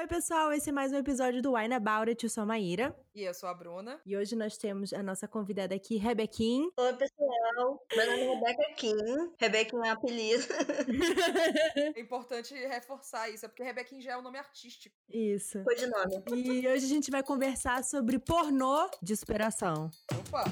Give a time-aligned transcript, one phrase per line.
[0.00, 2.24] Oi, pessoal, esse é mais um episódio do Wine About It.
[2.24, 2.96] Eu sou a Maíra.
[3.14, 4.00] E eu sou a Bruna.
[4.06, 6.70] E hoje nós temos a nossa convidada aqui, Rebequim.
[6.74, 7.86] Oi, pessoal.
[7.94, 8.96] Meu nome é Rebeca Kim.
[9.38, 10.42] Rebequim é apelido.
[11.94, 14.96] é importante reforçar isso, é porque Rebequim já é o um nome artístico.
[15.06, 15.62] Isso.
[15.64, 16.24] Foi de nome.
[16.34, 19.90] E hoje a gente vai conversar sobre pornô de superação.
[20.18, 20.44] Opa!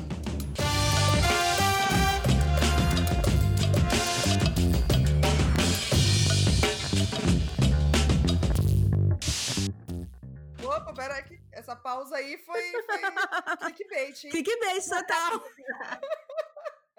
[10.98, 12.98] Pera aí, essa pausa aí foi, foi
[13.72, 14.30] clickbait, hein?
[14.30, 15.42] Clickbait total!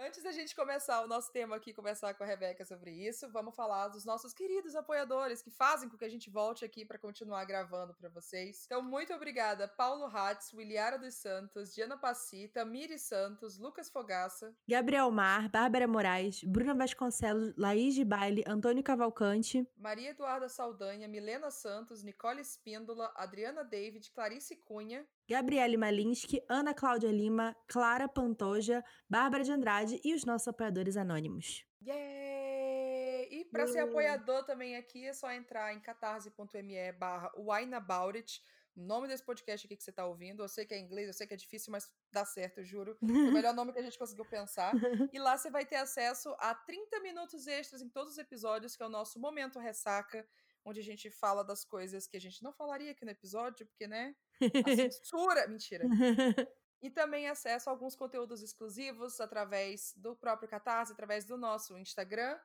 [0.01, 3.53] Antes da gente começar o nosso tema aqui, conversar com a Rebeca sobre isso, vamos
[3.53, 7.43] falar dos nossos queridos apoiadores que fazem com que a gente volte aqui para continuar
[7.43, 8.63] gravando para vocês.
[8.65, 15.11] Então, muito obrigada, Paulo Hatz, Williara dos Santos, Diana Passita, Miri Santos, Lucas Fogaça, Gabriel
[15.11, 22.05] Mar, Bárbara Moraes, Bruna Vasconcelos, Laís de Baile, Antônio Cavalcante, Maria Eduarda Saldanha, Milena Santos,
[22.05, 29.51] Nicole Espíndola, Adriana David, Clarice Cunha, Gabriele Malinsky, Ana Cláudia Lima, Clara Pantoja, Bárbara de
[29.51, 31.63] Andrade e os nossos apoiadores anônimos.
[31.85, 33.27] Yeah!
[33.29, 38.41] E para ser apoiador também aqui é só entrar em catarse.me barra wineaboutit.
[38.75, 41.13] O nome desse podcast aqui que você está ouvindo, eu sei que é inglês, eu
[41.13, 42.97] sei que é difícil, mas dá certo, eu juro.
[42.99, 44.71] É o melhor nome que a gente conseguiu pensar.
[45.13, 48.81] E lá você vai ter acesso a 30 minutos extras em todos os episódios, que
[48.81, 50.25] é o nosso Momento Ressaca,
[50.69, 53.87] onde a gente fala das coisas que a gente não falaria aqui no episódio, porque,
[53.87, 54.15] né?
[54.39, 54.39] A
[54.91, 55.47] censura.
[55.47, 55.85] Mentira.
[56.81, 62.39] E também acesso a alguns conteúdos exclusivos através do próprio Catarse, através do nosso Instagram.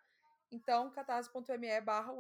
[0.51, 2.13] Então, catarse.me barra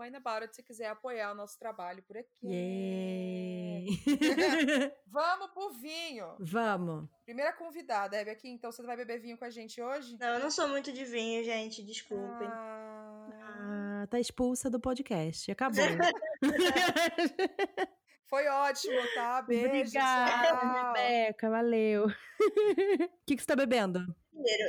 [0.53, 3.87] se quiser apoiar o nosso trabalho por aqui.
[5.07, 6.37] Vamos pro vinho!
[6.41, 7.09] Vamos!
[7.25, 8.49] Primeira convidada, Hebe, aqui.
[8.49, 10.17] Então, você vai beber vinho com a gente hoje?
[10.19, 11.83] Não, eu não sou muito de vinho, gente.
[11.85, 12.49] Desculpem.
[12.49, 15.51] Ah, ah tá expulsa do podcast.
[15.51, 15.85] Acabou.
[18.27, 19.43] Foi ótimo, tá?
[19.47, 19.69] Beijo.
[19.69, 21.51] Obrigada, Rebeca.
[21.51, 22.07] Valeu.
[22.07, 22.11] O
[23.27, 24.05] que, que você tá bebendo?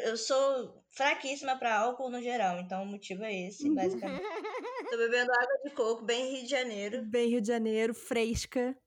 [0.03, 4.23] Eu sou fraquíssima para álcool no geral, então o motivo é esse, basicamente.
[4.91, 7.01] Tô bebendo água de coco, bem Rio de Janeiro.
[7.05, 8.77] Bem Rio de Janeiro, fresca.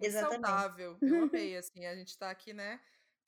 [0.00, 0.46] Exatamente.
[0.46, 0.98] Saudável.
[1.00, 1.86] Eu amei, assim.
[1.86, 2.80] A gente tá aqui, né?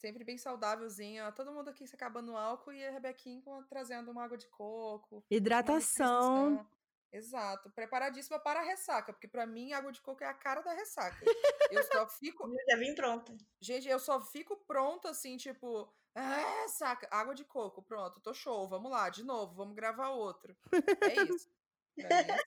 [0.07, 1.33] Sempre bem saudávelzinha.
[1.33, 5.25] Todo mundo aqui se acabando álcool e a Rebequinha trazendo uma água de coco.
[5.29, 6.65] Hidratação.
[7.13, 10.73] Exato, preparadíssima para a ressaca, porque para mim água de coco é a cara da
[10.75, 11.25] ressaca.
[11.73, 12.47] Eu só fico.
[12.47, 13.37] Eu já vim pronta.
[13.61, 18.69] Gente, eu só fico pronta assim, tipo, ah, saca, água de coco, pronto, tô show,
[18.69, 20.57] vamos lá, de novo, vamos gravar outro.
[21.01, 21.51] É isso.
[21.99, 22.45] É isso.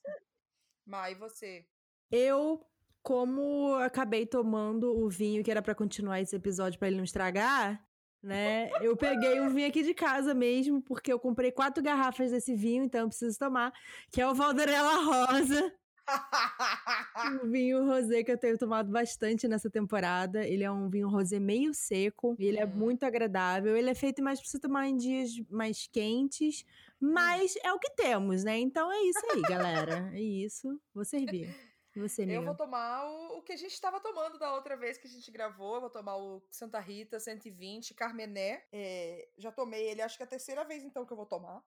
[0.86, 1.68] Mai, você?
[2.10, 2.66] Eu,
[3.10, 7.84] como acabei tomando o vinho que era para continuar esse episódio para ele não estragar,
[8.22, 8.70] né?
[8.84, 12.84] Eu peguei um vinho aqui de casa mesmo, porque eu comprei quatro garrafas desse vinho,
[12.84, 13.74] então eu preciso tomar,
[14.12, 15.74] que é o Valderella Rosa.
[17.44, 20.48] um vinho rosé que eu tenho tomado bastante nessa temporada.
[20.48, 22.74] Ele é um vinho rosé meio seco, ele é hum.
[22.76, 23.76] muito agradável.
[23.76, 26.64] Ele é feito mais para você tomar em dias mais quentes,
[27.02, 27.12] hum.
[27.12, 28.60] mas é o que temos, né?
[28.60, 30.12] Então é isso aí, galera.
[30.14, 30.80] É isso.
[30.94, 31.50] Vou servir.
[32.00, 35.08] Você, Eu vou tomar o, o que a gente estava tomando da outra vez que
[35.08, 35.76] a gente gravou.
[35.76, 38.66] Eu vou tomar o Santa Rita 120 Carmené.
[38.72, 41.64] É, já tomei ele, acho que é a terceira vez então que eu vou tomar.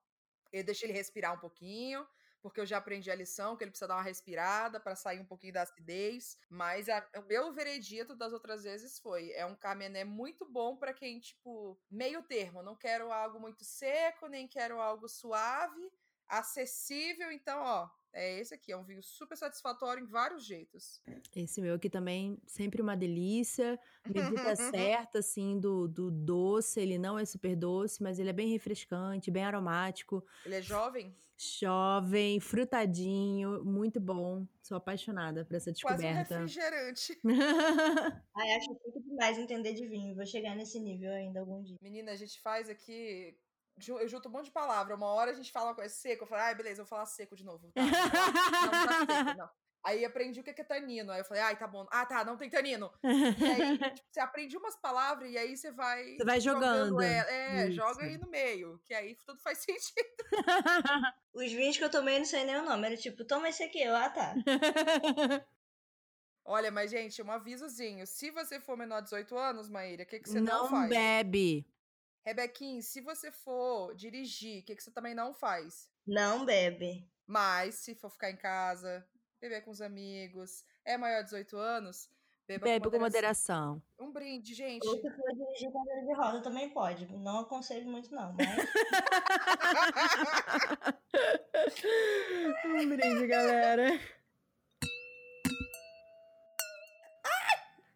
[0.51, 2.07] Eu deixei ele respirar um pouquinho,
[2.41, 5.25] porque eu já aprendi a lição que ele precisa dar uma respirada para sair um
[5.25, 6.37] pouquinho da acidez.
[6.49, 10.93] Mas a, o meu veredito das outras vezes foi: é um Carmené muito bom para
[10.93, 12.61] quem, tipo, meio termo.
[12.61, 15.91] Não quero algo muito seco, nem quero algo suave,
[16.27, 17.31] acessível.
[17.31, 21.01] Então, ó, é esse aqui, é um vinho super satisfatório em vários jeitos.
[21.35, 23.79] Esse meu aqui também, sempre uma delícia.
[24.07, 24.55] Medida
[25.09, 26.79] certa, assim, do, do doce.
[26.79, 30.23] Ele não é super doce, mas ele é bem refrescante, bem aromático.
[30.45, 31.15] Ele é jovem?
[31.35, 34.47] Jovem, frutadinho, muito bom.
[34.61, 36.03] Sou apaixonada por essa descoberta.
[36.03, 37.19] Quase um refrigerante.
[38.37, 40.15] Ai, acho muito demais entender de vinho.
[40.15, 41.77] Vou chegar nesse nível ainda algum dia.
[41.81, 43.35] Menina, a gente faz aqui
[43.87, 44.95] eu junto um monte de palavra.
[44.95, 47.05] Uma hora a gente fala uma coisa seco, eu falo, ai, beleza, eu vou falar
[47.05, 47.71] seco de novo.
[47.73, 49.49] Tá, não, não, tá seco, não.
[49.83, 51.11] Aí aprendi o que é tanino.
[51.11, 51.85] Aí eu falei, ai, tá bom.
[51.91, 52.89] Ah, tá, não tem tanino.
[53.03, 56.15] E aí, tipo, você aprende umas palavras e aí você vai.
[56.15, 57.01] Você vai jogando.
[57.01, 60.23] É, é joga aí no meio, que aí tudo faz sentido.
[61.33, 62.87] Os vinhos que eu tomei não sei nem o nome.
[62.87, 63.81] Era tipo, toma esse aqui.
[63.81, 64.33] Eu, ah, tá.
[66.45, 68.07] Olha, mas, gente, um avisozinho.
[68.07, 70.83] Se você for menor de 18 anos, Maíra, o que, que você não, não faz?
[70.83, 71.65] Não bebe.
[72.25, 75.89] Rebequim, se você for dirigir, o que, que você também não faz?
[76.07, 77.05] Não bebe.
[77.27, 79.05] Mas, se for ficar em casa,
[79.41, 82.09] beber com os amigos, é maior de 18 anos,
[82.47, 83.83] beba Bebe com moderação.
[83.99, 84.87] Um brinde, gente.
[84.87, 87.13] Ou se for dirigir cadeira de roda também pode.
[87.13, 88.33] Não aconselho muito, não.
[88.33, 88.47] Mas...
[92.65, 93.99] um brinde, galera.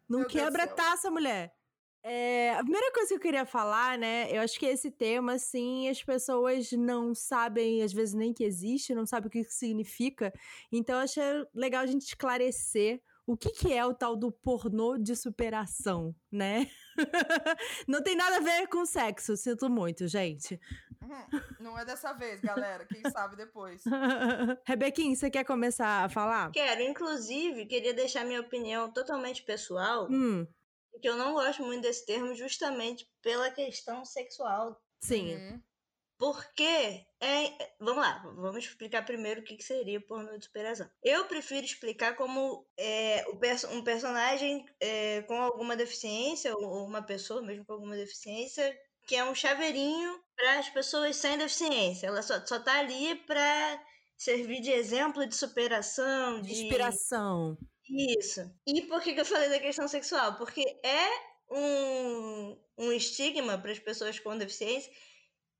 [0.10, 0.76] Não Meu quebra céu.
[0.76, 1.57] taça, mulher.
[2.04, 4.30] É, a primeira coisa que eu queria falar, né?
[4.32, 8.96] Eu acho que esse tema, assim, as pessoas não sabem, às vezes, nem que existe,
[8.96, 10.34] não sabem o que isso significa.
[10.72, 11.24] Então, eu achei
[11.54, 16.70] legal a gente esclarecer o que, que é o tal do pornô de superação, né?
[17.86, 20.58] não tem nada a ver com sexo, sinto muito, gente.
[21.60, 22.86] Não é dessa vez, galera.
[22.86, 23.84] Quem sabe depois.
[24.66, 26.52] Rebequinha, você quer começar a falar?
[26.52, 30.48] Quero, inclusive, queria deixar minha opinião totalmente pessoal, Hum,
[31.00, 34.80] que eu não gosto muito desse termo justamente pela questão sexual.
[35.02, 35.36] sim.
[35.36, 35.62] Uhum.
[36.20, 37.76] Porque é.
[37.80, 40.90] Vamos lá, vamos explicar primeiro o que que seria o pornô de superação.
[41.04, 43.24] Eu prefiro explicar como é,
[43.72, 48.76] um personagem é, com alguma deficiência, ou ou uma pessoa mesmo com alguma deficiência,
[49.08, 52.08] que é um chaveirinho para as pessoas sem deficiência.
[52.08, 53.84] Ela só, só tá ali para
[54.18, 57.58] servir de exemplo de superação, De de inspiração.
[57.90, 58.52] Isso.
[58.66, 60.36] E por que, que eu falei da questão sexual?
[60.36, 61.08] Porque é
[61.50, 64.92] um, um estigma para as pessoas com deficiência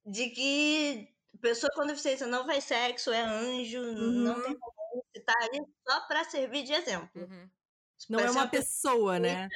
[0.06, 1.08] de que
[1.42, 4.42] pessoa com deficiência não faz sexo, é anjo, não Uhum.
[4.44, 7.10] tem romance, tá ali só para servir de exemplo.
[7.16, 7.50] Uhum.
[8.10, 9.48] Não Pra é uma pessoa, né?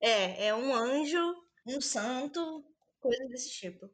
[0.00, 1.34] É, é um anjo,
[1.66, 2.64] um santo,
[3.00, 3.90] coisa desse tipo.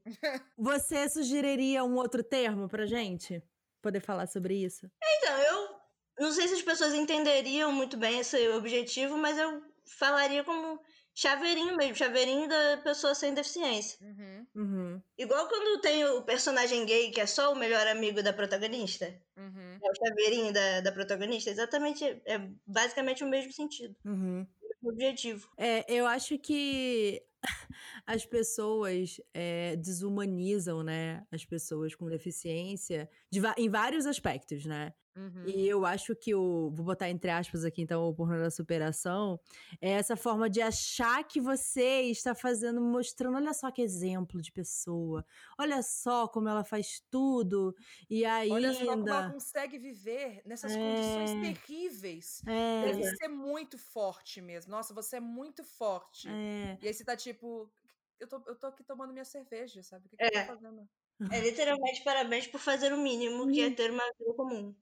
[0.58, 3.42] Você sugeriria um outro termo pra gente?
[3.80, 4.90] Poder falar sobre isso?
[5.02, 5.73] Então, eu
[6.18, 10.80] não sei se as pessoas entenderiam muito bem esse objetivo, mas eu falaria como
[11.14, 13.98] chaveirinho mesmo, chaveirinho da pessoa sem deficiência.
[14.00, 14.46] Uhum.
[14.54, 15.02] Uhum.
[15.16, 19.06] Igual quando tem o personagem gay que é só o melhor amigo da protagonista.
[19.36, 19.78] Uhum.
[19.82, 21.50] É o chaveirinho da, da protagonista.
[21.50, 24.46] Exatamente, é basicamente o mesmo sentido, Uhum.
[24.82, 25.48] o objetivo.
[25.56, 27.22] É, eu acho que
[28.06, 31.24] as pessoas é, desumanizam, né?
[31.30, 34.92] As pessoas com deficiência de em vários aspectos, né?
[35.16, 35.46] Uhum.
[35.46, 36.70] E eu acho que o.
[36.70, 39.38] Vou botar entre aspas aqui, então, o pornô da superação.
[39.80, 44.50] É essa forma de achar que você está fazendo, mostrando, olha só que exemplo de
[44.52, 45.24] pessoa.
[45.58, 47.74] Olha só como ela faz tudo.
[48.08, 48.54] E ainda.
[48.54, 51.34] Olha só como ela consegue viver nessas condições É.
[51.34, 52.44] terríveis.
[52.46, 54.70] É, Deve ser muito forte mesmo.
[54.70, 56.28] Nossa, você é muito forte.
[56.28, 56.78] é.
[56.80, 57.72] E aí você tá tipo,
[58.20, 60.06] eu tô, eu tô aqui tomando minha cerveja, sabe?
[60.06, 60.30] O que, que eu É.
[60.30, 60.88] tô fazendo?
[61.30, 64.74] É literalmente parabéns por fazer o mínimo, que é ter uma vida comum.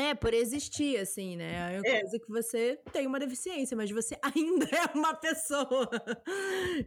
[0.00, 1.74] É, por existir, assim, né?
[1.74, 2.00] É uma É.
[2.02, 4.16] coisa que você tem uma deficiência, mas você
[4.66, 5.90] ainda é uma pessoa.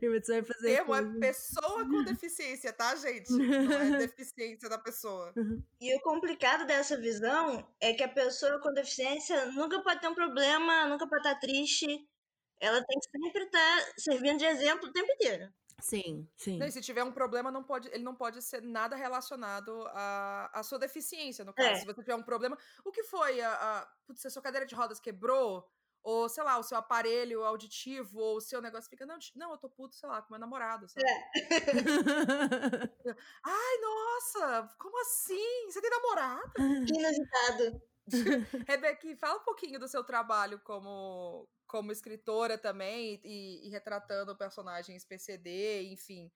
[0.02, 0.75] e você vai fazer.
[0.78, 3.30] Termo é coisas- pessoa com deficiência, tá, gente?
[3.34, 5.34] Não é deficiência da pessoa.
[5.81, 10.16] E o complicado dessa visão é que a pessoa com deficiência nunca pode ter um
[10.16, 12.07] problema, nunca pode estar triste.
[12.62, 15.52] Ela tem que sempre estar servindo de exemplo o tempo inteiro.
[15.81, 16.57] Sim, sim.
[16.57, 20.50] Não, e se tiver um problema, não pode, ele não pode ser nada relacionado à,
[20.54, 21.69] à sua deficiência, no caso.
[21.69, 21.75] É.
[21.75, 23.42] Se você tiver um problema, o que foi?
[23.42, 25.68] A, a, putz, a sua cadeira de rodas quebrou?
[26.04, 29.57] Ou, sei lá, o seu aparelho auditivo, ou o seu negócio fica, não, não, eu
[29.57, 31.06] tô puto, sei lá, com meu namorado, sabe?
[33.44, 35.69] Ai, nossa, como assim?
[35.69, 36.54] Você tem namorado?
[36.88, 37.81] Que inusitado.
[38.68, 45.06] Rebeca, fala um pouquinho do seu trabalho como, como escritora também e, e retratando personagens
[45.06, 46.31] PCD, enfim.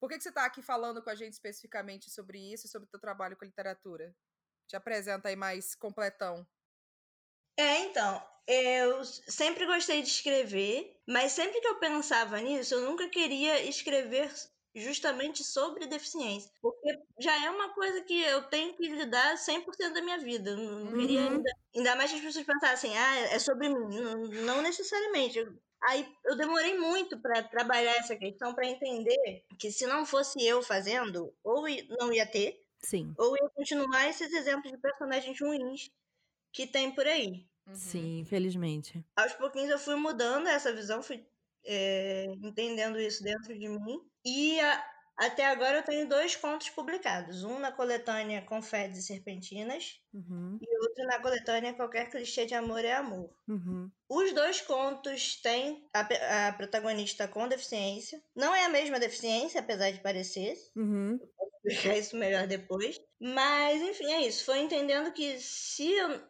[0.00, 2.86] Por que, que você está aqui falando com a gente especificamente sobre isso e sobre
[2.86, 4.14] o teu trabalho com literatura?
[4.66, 6.46] Te apresenta aí mais completão.
[7.56, 13.08] É, então, eu sempre gostei de escrever, mas sempre que eu pensava nisso, eu nunca
[13.08, 14.30] queria escrever
[14.74, 20.02] justamente sobre deficiência, porque já é uma coisa que eu tenho que lidar 100% da
[20.02, 20.50] minha vida.
[20.50, 21.28] Eu Não não queria Uhum.
[21.36, 23.74] ainda, ainda mais que as pessoas pensassem, ah, é sobre mim.
[24.00, 24.16] Não,
[24.46, 25.38] não necessariamente.
[25.38, 30.42] Eu- Aí eu demorei muito para trabalhar essa questão, para entender que se não fosse
[30.42, 31.62] eu fazendo, ou
[32.00, 35.90] não ia ter, Sim, ou ia continuar esses exemplos de personagens ruins
[36.52, 37.46] que tem por aí.
[37.66, 37.74] Uhum.
[37.74, 39.04] sim, infelizmente.
[39.16, 41.26] Aos pouquinhos eu fui mudando essa visão, fui
[41.64, 44.10] é, entendendo isso dentro de mim.
[44.24, 44.84] E a-
[45.18, 47.44] até agora eu tenho dois contos publicados.
[47.44, 52.84] Um na coletânea Confetes e Serpentinas Uhum, e outro na coletânea Qualquer Clichê de Amor
[52.84, 53.34] é Amor.
[53.48, 58.22] uhum, Os dois contos têm a, a protagonista com deficiência.
[58.36, 60.56] Não é a mesma deficiência, apesar de parecer.
[60.76, 61.20] uhum.
[61.64, 62.98] Explicar isso melhor depois.
[63.20, 64.44] Mas, enfim, é isso.
[64.44, 66.28] Foi entendendo que se eu,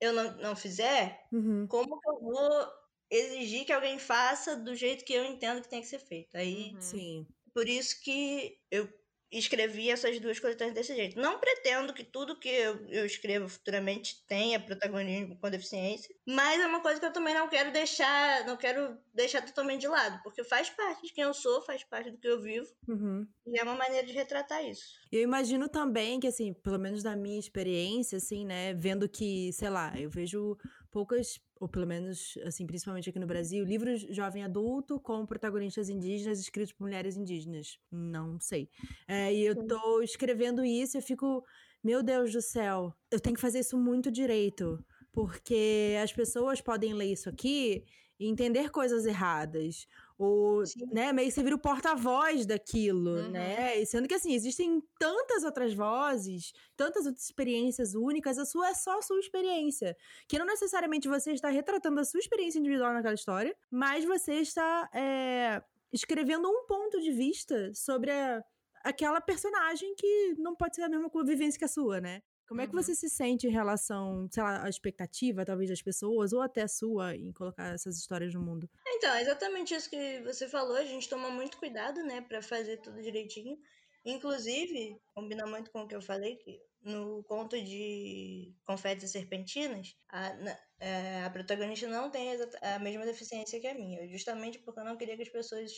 [0.00, 1.68] eu não, não fizer, Uhum.
[1.68, 2.72] como que eu vou
[3.12, 6.36] exigir que alguém faça do jeito que eu entendo que tem que ser feito?
[6.36, 6.78] Aí, Uhum.
[6.80, 7.26] Sim.
[7.54, 8.88] por isso que eu
[9.32, 11.18] escrevi essas duas coletâneas desse jeito.
[11.20, 16.66] Não pretendo que tudo que eu, eu escrevo futuramente tenha protagonismo com deficiência, mas é
[16.66, 20.44] uma coisa que eu também não quero deixar, não quero deixar totalmente de lado, porque
[20.44, 23.34] faz parte de quem eu sou, faz parte do que eu vivo, Uhum.
[23.46, 25.00] e é uma maneira de retratar isso.
[25.10, 29.68] Eu imagino também que, assim, pelo menos da minha experiência, assim, né, vendo que, sei
[29.68, 30.56] lá, eu vejo
[30.90, 36.40] poucas ou pelo menos, assim, principalmente aqui no Brasil, livros jovem adulto com protagonistas indígenas
[36.40, 37.78] escritos por mulheres indígenas.
[37.88, 38.68] Não sei.
[39.06, 41.44] É, e eu tô escrevendo isso e eu fico,
[41.80, 44.84] meu Deus do céu, eu tenho que fazer isso muito direito.
[45.12, 47.84] Porque as pessoas podem ler isso aqui
[48.18, 49.86] e entender coisas erradas.
[50.24, 50.86] Ou, Sim.
[50.92, 53.30] né, meio que você vira o porta-voz daquilo, Uhum.
[53.30, 53.78] né?
[53.80, 58.74] E sendo que, assim, existem tantas outras vozes, tantas outras experiências únicas, a sua é
[58.74, 59.96] só a sua experiência.
[60.28, 64.88] Que não necessariamente você está retratando a sua experiência individual naquela história, mas você está
[64.94, 65.62] é,
[65.92, 68.42] escrevendo um ponto de vista sobre a-
[68.84, 72.20] aquela personagem que não pode ser a mesma vivência que a sua, né?
[72.52, 72.82] Como é que Uhum.
[72.82, 76.68] você se sente em relação, sei lá, à expectativa, talvez, das pessoas, ou até a
[76.68, 78.68] sua, em colocar essas histórias no mundo?
[78.86, 80.76] Então, é exatamente isso que você falou.
[80.76, 83.56] A gente toma muito cuidado, né, pra fazer tudo direitinho.
[84.04, 89.94] Inclusive, combina muito com o que eu falei, que no conto de Confetes e Serpentinas,
[90.10, 94.06] a, na- é, a protagonista não tem a a mesma deficiência que a minha.
[94.08, 95.72] Justamente porque eu não queria que as pessoas.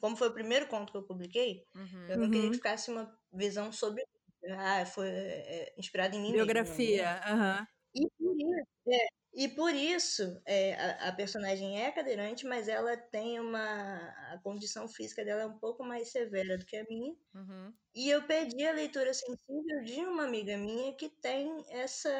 [0.00, 2.06] Como foi o primeiro conto que eu publiquei, Uhum.
[2.08, 2.50] eu não queria Uhum.
[2.52, 4.02] que ficasse uma visão sobre.
[4.50, 6.32] Ah, foi é, inspirado em mim.
[6.32, 7.20] Biografia, né?
[7.26, 7.66] aham.
[7.94, 12.96] E por isso, é, e por isso é, a, a personagem é cadeirante, mas ela
[12.96, 13.96] tem uma.
[14.32, 17.14] A condição física dela é um pouco mais severa do que a minha.
[17.34, 17.72] Uhum.
[17.94, 22.10] E eu pedi a leitura sensível de uma amiga minha que tem essa,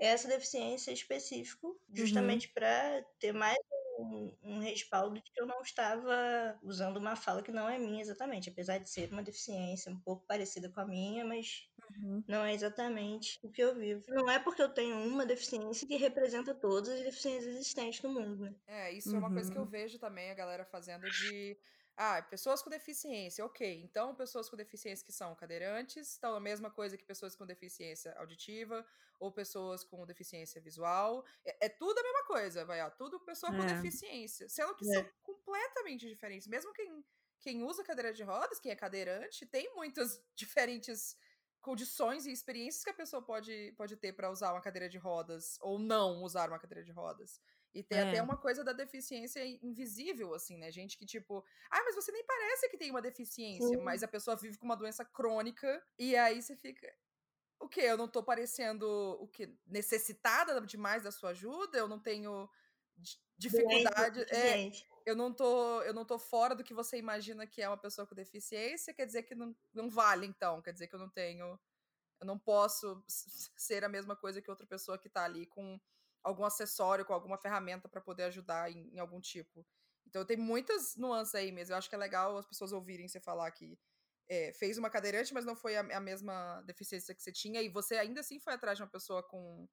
[0.00, 3.58] essa deficiência específica, justamente para ter mais
[3.98, 8.00] um, um respaldo de que eu não estava usando uma fala que não é minha
[8.02, 12.24] exatamente, apesar de ser uma deficiência um pouco parecida com a minha, mas Uhum.
[12.28, 14.04] não é exatamente o que eu vivo.
[14.08, 18.42] Não é porque eu tenho uma deficiência que representa todas as deficiências existentes no mundo,
[18.44, 18.54] né?
[18.66, 19.68] É, isso é uma coisa que eu Uhum.
[19.68, 21.58] vejo também a galera fazendo de.
[22.00, 23.82] Ah, pessoas com deficiência, ok.
[23.82, 28.12] Então, pessoas com deficiência que são cadeirantes estão a mesma coisa que pessoas com deficiência
[28.16, 28.86] auditiva
[29.18, 31.24] ou pessoas com deficiência visual.
[31.44, 32.90] É, é tudo a mesma coisa, vai, ó.
[32.90, 33.64] Tudo pessoa com É.
[33.64, 34.48] deficiência.
[34.48, 34.86] Sendo que É.
[34.86, 36.46] são completamente diferentes.
[36.46, 37.04] Mesmo quem,
[37.40, 41.16] quem usa cadeira de rodas, quem é cadeirante, tem muitas diferentes
[41.60, 45.56] condições e experiências que a pessoa pode, pode ter para usar uma cadeira de rodas
[45.60, 47.40] ou não usar uma cadeira de rodas.
[47.74, 48.02] E tem É.
[48.02, 50.70] até uma coisa da deficiência invisível, assim, né?
[50.72, 53.82] Gente que, tipo, ah, mas você nem parece que tem uma deficiência, Sim.
[53.82, 56.92] mas a pessoa vive com uma doença crônica, e aí você fica.
[57.60, 57.82] O quê?
[57.82, 58.86] Eu não tô parecendo
[59.20, 59.56] o quê?
[59.66, 61.78] Necessitada demais da sua ajuda?
[61.78, 62.48] Eu não tenho
[62.96, 64.20] di- dificuldade.
[64.20, 64.88] Doente É, suficiente.
[65.06, 68.06] eu não tô, eu não tô fora do que você imagina que é uma pessoa
[68.06, 70.62] com deficiência, quer dizer que não, não vale, então.
[70.62, 71.58] Quer dizer que eu não tenho.
[72.20, 75.80] Eu não posso ser a mesma coisa que outra pessoa que tá ali com
[76.28, 79.66] algum acessório, com alguma ferramenta para poder ajudar em, em algum tipo.
[80.06, 81.74] Então tem muitas nuances aí mesmo.
[81.74, 83.78] Eu acho que é legal as pessoas ouvirem você falar que
[84.28, 87.68] é, fez uma cadeirante, mas não foi a, a mesma deficiência que você tinha, e
[87.68, 89.66] você ainda assim foi atrás de uma pessoa com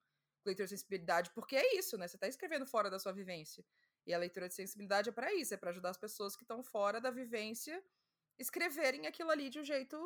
[0.45, 2.07] leitura de sensibilidade, porque é isso, né?
[2.07, 3.65] Você tá escrevendo fora da sua vivência.
[4.05, 6.63] E a leitura de sensibilidade é para isso, é para ajudar as pessoas que estão
[6.63, 7.83] fora da vivência
[8.38, 9.97] escreverem aquilo ali de um jeito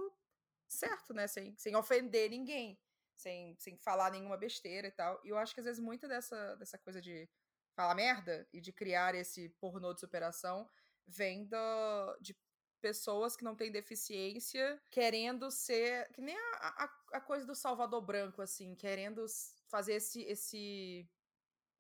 [0.68, 1.28] certo, né?
[1.28, 2.80] Sem, sem ofender ninguém,
[3.20, 5.20] sem, sem falar nenhuma besteira e tal.
[5.24, 7.30] E eu acho que às vezes muita dessa, dessa coisa de
[7.76, 10.70] falar merda e de criar esse pornô de superação
[11.08, 12.36] vem do, de
[12.82, 16.10] pessoas que não têm deficiência querendo ser.
[16.14, 19.26] Que nem a, a, a coisa do Salvador Branco, assim, querendo
[19.68, 20.22] fazer esse.
[20.24, 21.10] esse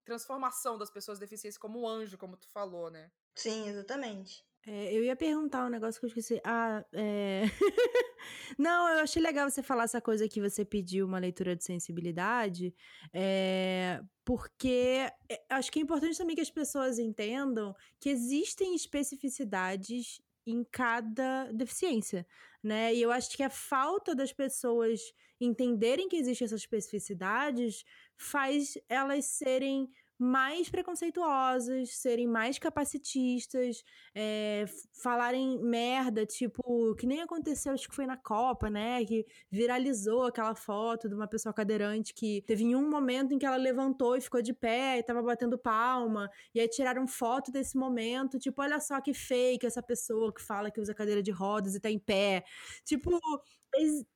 [0.06, 3.12] transformação das pessoas deficientes como um anjo, como tu falou, né?
[3.36, 4.44] Sim, exatamente.
[4.68, 6.42] É, eu ia perguntar um negócio que eu esqueci.
[6.44, 7.44] Ah, é.
[8.58, 12.76] Não, eu achei legal você falar essa coisa que você pediu uma leitura de sensibilidade,
[13.14, 20.22] é, porque é, acho que é importante também que as pessoas entendam que existem especificidades
[20.46, 22.26] em cada deficiência,
[22.62, 22.94] né?
[22.94, 25.00] E eu acho que a falta das pessoas
[25.40, 27.84] entenderem que existem essas especificidades
[28.18, 29.90] faz elas serem
[30.20, 33.84] mais preconceituosas, serem mais capacitistas,
[34.14, 34.66] é,
[35.02, 39.04] falarem merda, tipo, que nem aconteceu, acho que foi na Copa, né?
[39.06, 43.46] Que viralizou aquela foto de uma pessoa cadeirante que teve em um momento em que
[43.46, 47.78] ela levantou e ficou de pé e tava batendo palma, e aí tiraram foto desse
[47.78, 51.76] momento, tipo, olha só que fake essa pessoa que fala que usa cadeira de rodas
[51.76, 52.44] e tá em pé.
[52.84, 53.12] Tipo,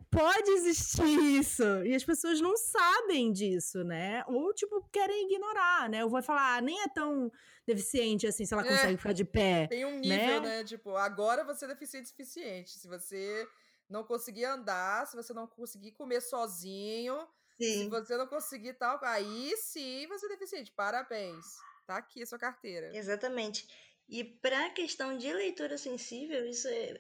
[0.10, 1.64] pode existir isso.
[1.84, 4.24] E as pessoas não sabem disso, né?
[4.28, 6.04] Ou, tipo, querem ignorar, né?
[6.04, 7.32] Ou vai falar, ah, nem é tão
[7.66, 9.68] deficiente assim, se ela consegue É, ficar de pé.
[9.68, 10.58] Tem um nível, né?
[10.58, 10.64] né?
[10.64, 12.72] Tipo, agora você é deficiente suficiente.
[12.72, 13.48] Se você
[13.90, 17.16] não conseguir andar, se você não conseguir comer sozinho,
[17.60, 17.84] Sim.
[17.84, 20.72] se você não conseguir tal, aí sim você é deficiente.
[20.72, 21.46] Parabéns.
[21.86, 22.96] Tá aqui a sua carteira.
[22.96, 23.68] Exatamente.
[24.08, 27.00] E para a questão de leitura sensível, isso é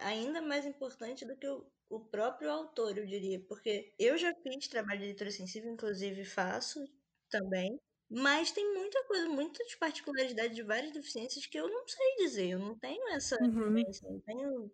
[0.00, 3.40] ainda mais importante do que o, o próprio autor, eu diria.
[3.48, 6.84] Porque eu já fiz trabalho de leitura sensível, inclusive faço
[7.30, 7.78] também.
[8.10, 12.48] Mas tem muita coisa, muitas particularidades de várias deficiências que eu não sei dizer.
[12.50, 13.70] Eu não tenho essa Uhum.
[14.02, 14.72] não tenho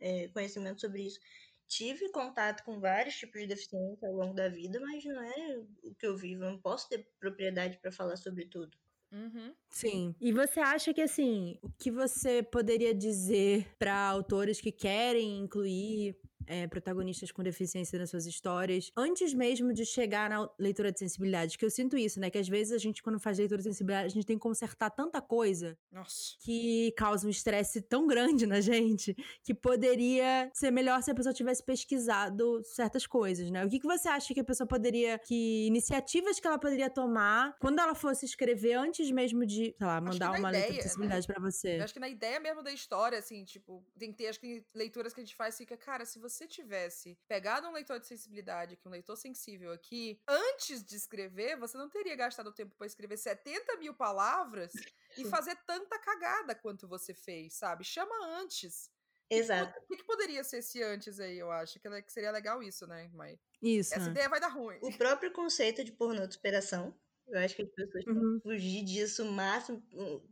[0.00, 1.20] é, conhecimento sobre isso.
[1.68, 5.94] Tive contato com vários tipos de deficiência ao longo da vida, mas não é o
[5.94, 6.44] que eu vivo.
[6.44, 8.76] Eu não posso ter propriedade para falar sobre tudo.
[9.12, 9.54] Uhum.
[9.70, 10.14] Sim.
[10.20, 16.16] E você acha que, assim, o que você poderia dizer para autores que querem incluir
[16.46, 21.58] é, protagonistas com deficiência nas suas histórias, antes mesmo de chegar na leitura de sensibilidade?
[21.58, 22.30] Que eu sinto isso, né?
[22.30, 24.90] Que às vezes a gente, quando faz leitura de sensibilidade, a gente tem que consertar
[24.90, 26.36] tanta coisa Nossa.
[26.40, 31.32] que causa um estresse tão grande na gente que poderia ser melhor se a pessoa
[31.32, 33.64] tivesse pesquisado certas coisas, né?
[33.64, 35.18] O que, que você acha que a pessoa poderia.
[35.18, 40.00] Que iniciativas que ela poderia tomar quando ela fosse escrever antes mesmo de, sei lá,
[40.00, 41.78] mandar uma leitura ideia, de sensibilidade pra você?
[41.78, 44.64] Eu acho que na ideia mesmo da história, assim, tipo, tem que ter, acho que
[44.74, 48.74] leituras que a gente faz, fica, cara, se você tivesse pegado um leitor de sensibilidade
[48.74, 53.16] aqui, um leitor sensível aqui, antes de escrever, você não teria gastado tempo pra escrever
[53.16, 54.72] 70 mil palavras
[55.16, 57.84] e fazer tanta cagada quanto você fez, sabe?
[57.84, 58.90] Chama antes.
[59.30, 59.78] Exato.
[59.80, 61.80] O que, que poderia ser esse antes aí, eu acho?
[61.80, 63.10] Que, que seria legal isso, né?
[63.12, 63.94] Mas Isso.
[63.94, 64.10] essa né?
[64.12, 64.78] ideia vai dar ruim.
[64.82, 68.36] O próprio conceito de pornô de superação, eu acho que as pessoas têm Uhum.
[68.40, 70.22] que fugir disso o máximo, uh,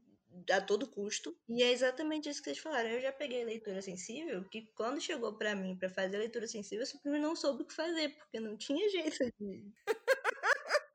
[0.50, 1.36] a todo custo.
[1.48, 2.88] E é exatamente isso que vocês falaram.
[2.90, 6.86] Eu já peguei leitura sensível, que quando chegou pra mim pra fazer leitura sensível, eu
[6.86, 9.72] simplesmente não soube o que fazer, porque não tinha jeito de.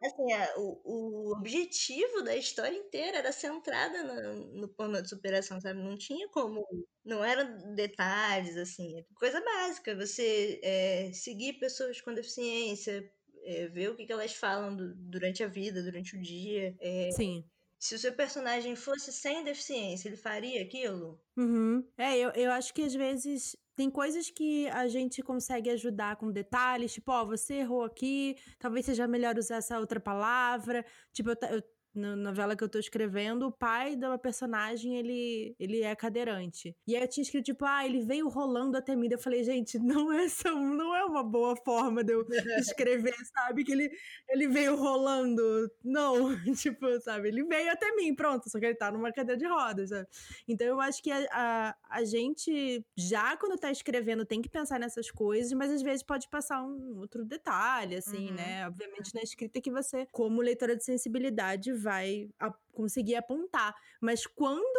[0.02, 5.60] Assim, a- o, o objetivo da história inteira era centrada no, no pornô de superação,
[5.60, 5.82] sabe?
[5.82, 6.66] Não tinha como.
[7.04, 9.00] Não eram detalhes, assim.
[9.00, 9.96] é Coisa básica.
[9.96, 13.12] Você é, seguir pessoas com deficiência,
[13.44, 16.74] é, ver o que, que elas falam du- durante a vida, durante o dia.
[16.80, 17.44] É, Sim.
[17.80, 21.24] Se o seu personagem fosse sem deficiência, ele faria aquilo?
[21.38, 21.88] Uhum.
[21.98, 26.32] É, eu, eu acho que às vezes tem coisas que a gente consegue ajudar com
[26.32, 30.86] detalhes, tipo, ó, você errou aqui, talvez seja melhor usar essa outra palavra.
[31.14, 35.82] Tipo, eu, eu- na novela que eu tô escrevendo, o pai da personagem, ele, ele
[35.82, 36.76] é cadeirante.
[36.88, 39.08] E aí eu tinha escrito, tipo, ah, ele veio rolando até mim.
[39.12, 42.26] Eu falei, gente, não é, essa, não é uma boa forma de eu
[42.60, 43.64] escrever, sabe?
[43.64, 43.90] Que ele,
[44.30, 45.42] ele veio rolando.
[45.84, 47.30] Não, tipo, sabe?
[47.30, 50.08] Ele veio até mim, pronto, só que ele tá numa cadeira de rodas, sabe?
[50.48, 54.80] Então eu acho que a, a, a gente, já quando tá escrevendo, tem que pensar
[54.80, 58.34] nessas coisas, mas às vezes pode passar um outro detalhe, assim, Uhum.
[58.36, 58.68] né?
[58.68, 63.74] Obviamente na escrita que você, como leitora de sensibilidade, vai a- conseguir apontar.
[64.02, 64.78] Mas quando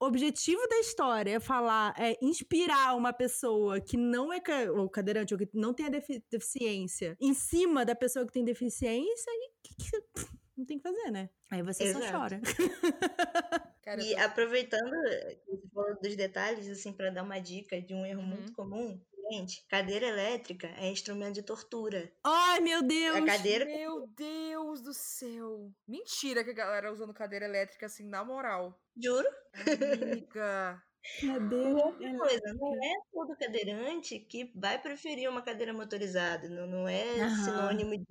[0.00, 4.88] o objetivo da história é falar, é inspirar uma pessoa que não é ca- ou
[4.88, 9.30] cadeirante, ou que não tem a defi- deficiência, em cima da pessoa que tem deficiência,
[9.32, 10.04] aí que, que-
[10.56, 11.28] não tem que fazer, né?
[11.50, 12.12] Aí você só Exato.
[12.16, 12.40] chora.
[13.82, 17.80] Cara, E tô- aproveitando eh, que você falou dos detalhes, assim, para dar uma dica
[17.80, 18.26] de um erro Uhum.
[18.26, 19.00] muito comum,
[19.30, 22.12] gente, cadeira elétrica é instrumento de tortura.
[22.24, 23.16] Ai, meu Deus!
[23.16, 25.72] A cadeira Meu Deus do céu.
[25.86, 28.80] Mentira que a galera usando cadeira elétrica assim, na moral.
[28.96, 29.28] Juro.
[29.54, 30.82] Amiga.
[31.20, 36.48] Cadeira Outra coisa, não é todo cadeirante que vai preferir uma cadeira motorizada.
[36.48, 38.06] Não, não é sinônimo de,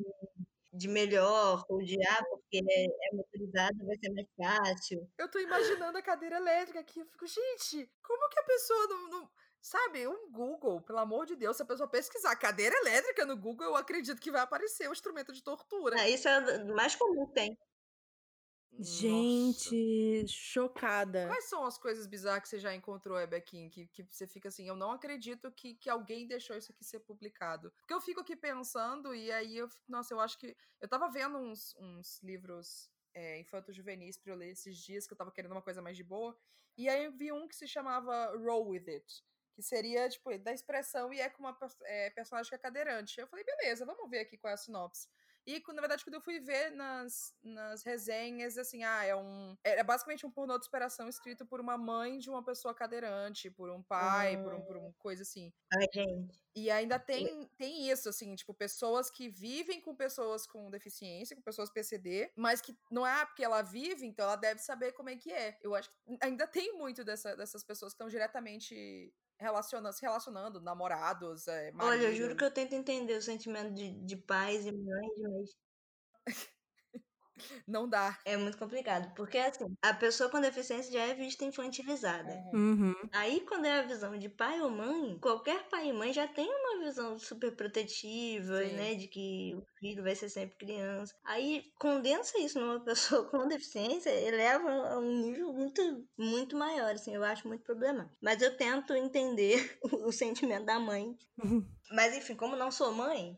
[0.73, 5.07] de melhor ou de ah, porque é, é motorizada vai ser mais fácil.
[5.17, 6.99] Eu tô imaginando a cadeira elétrica aqui.
[6.99, 9.09] Eu fico, gente, como que a pessoa não.
[9.09, 9.29] não-
[9.67, 13.65] Sabe, um Google, pelo amor de Deus, se a pessoa pesquisar cadeira elétrica no Google,
[13.65, 15.99] eu acredito que vai aparecer o instrumento de tortura.
[15.99, 17.57] Ah, isso é o mais comum que tem.
[18.71, 18.91] Nossa.
[18.91, 21.27] Gente, chocada.
[21.27, 24.69] Quais são as coisas bizarras que você já encontrou, Ebequim, que, que você fica assim,
[24.69, 27.69] eu não acredito que, que alguém deixou isso aqui ser publicado.
[27.79, 30.55] Porque eu fico aqui pensando, e aí eu fico, nossa, eu acho que.
[30.79, 35.17] Eu tava vendo uns, uns livros é, infanto-juvenis pra eu ler esses dias, que eu
[35.17, 36.39] tava querendo uma coisa mais de boa.
[36.77, 39.27] E aí eu vi um que se chamava Roll With It.
[39.57, 43.19] Que seria, tipo, da expressão e é com uma é, personagem que é cadeirante.
[43.19, 45.07] Eu falei, beleza, vamos ver aqui qual é a sinopse.
[45.47, 49.57] E, na verdade, quando eu fui ver nas, nas resenhas, assim, ah, é um.
[49.63, 53.71] É basicamente um pornô de superação escrito por uma mãe de uma pessoa cadeirante, por
[53.71, 55.53] um pai, por, um, por uma coisa assim.
[55.73, 56.37] Ai, gente.
[56.53, 61.41] E ainda tem, tem isso, assim, tipo, pessoas que vivem com pessoas com deficiência, com
[61.41, 65.15] pessoas PCD, mas que não é porque ela vive, então ela deve saber como é
[65.15, 65.57] que é.
[65.61, 70.61] Eu acho que ainda tem muito dessa, dessas pessoas que estão diretamente relacionando, se relacionando,
[70.61, 74.71] namorados, é, Olha, eu juro que eu tento entender o sentimento de, de pais e
[74.71, 75.57] mães, mas
[77.67, 78.17] Não dá.
[78.25, 79.13] é muito complicado.
[79.15, 82.33] Porque, assim, a pessoa com deficiência já é vista infantilizada.
[82.53, 82.95] Uhum.
[83.11, 86.49] Aí, quando é a visão de pai ou mãe, qualquer pai e mãe já tem
[86.49, 88.73] uma visão super protetiva, Sim.
[88.73, 88.95] né?
[88.95, 91.15] De que o filho vai ser sempre criança.
[91.23, 97.13] Aí, condensa isso numa pessoa com deficiência, eleva a um nível muito, muito maior, assim.
[97.13, 98.15] Eu acho muito problemático.
[98.21, 101.15] Mas eu tento entender o sentimento da mãe.
[101.91, 103.37] Mas, enfim, como não sou mãe,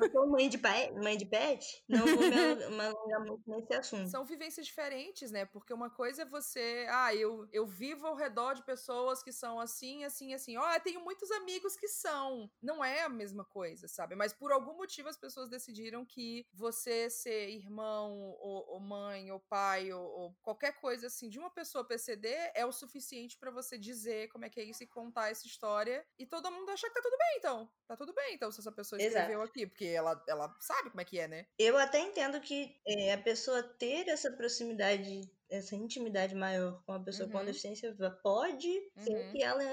[0.00, 4.08] Eu sou mãe de, pai, mãe de pet, não vou me, alongar muito nesse assunto.
[4.08, 5.44] São vivências diferentes, né?
[5.44, 6.86] Porque uma coisa é você.
[6.88, 10.56] Ah, eu, eu vivo ao redor de pessoas que são assim, assim, assim.
[10.56, 12.50] Ó, oh, eu tenho muitos amigos que são.
[12.62, 14.14] Não é a mesma coisa, sabe?
[14.14, 19.40] Mas por algum motivo as pessoas decidiram que você ser irmão, ou, ou mãe, ou
[19.40, 23.76] pai, ou, ou, qualquer coisa assim de uma pessoa PCD é o suficiente para você
[23.76, 26.06] dizer como é que é isso e contar essa história.
[26.18, 27.70] E todo mundo achar que tá tudo bem, então.
[27.86, 29.42] Tá tudo bem, então, se essa pessoa Exato.
[29.42, 29.66] aqui.
[29.66, 31.46] Porque ela, ela sabe como é que é, né?
[31.58, 35.20] Eu até entendo que é, a pessoa ter essa proximidade,
[35.50, 37.32] essa intimidade maior com a pessoa uhum.
[37.32, 39.04] com deficiência pode uhum.
[39.04, 39.64] ser que ela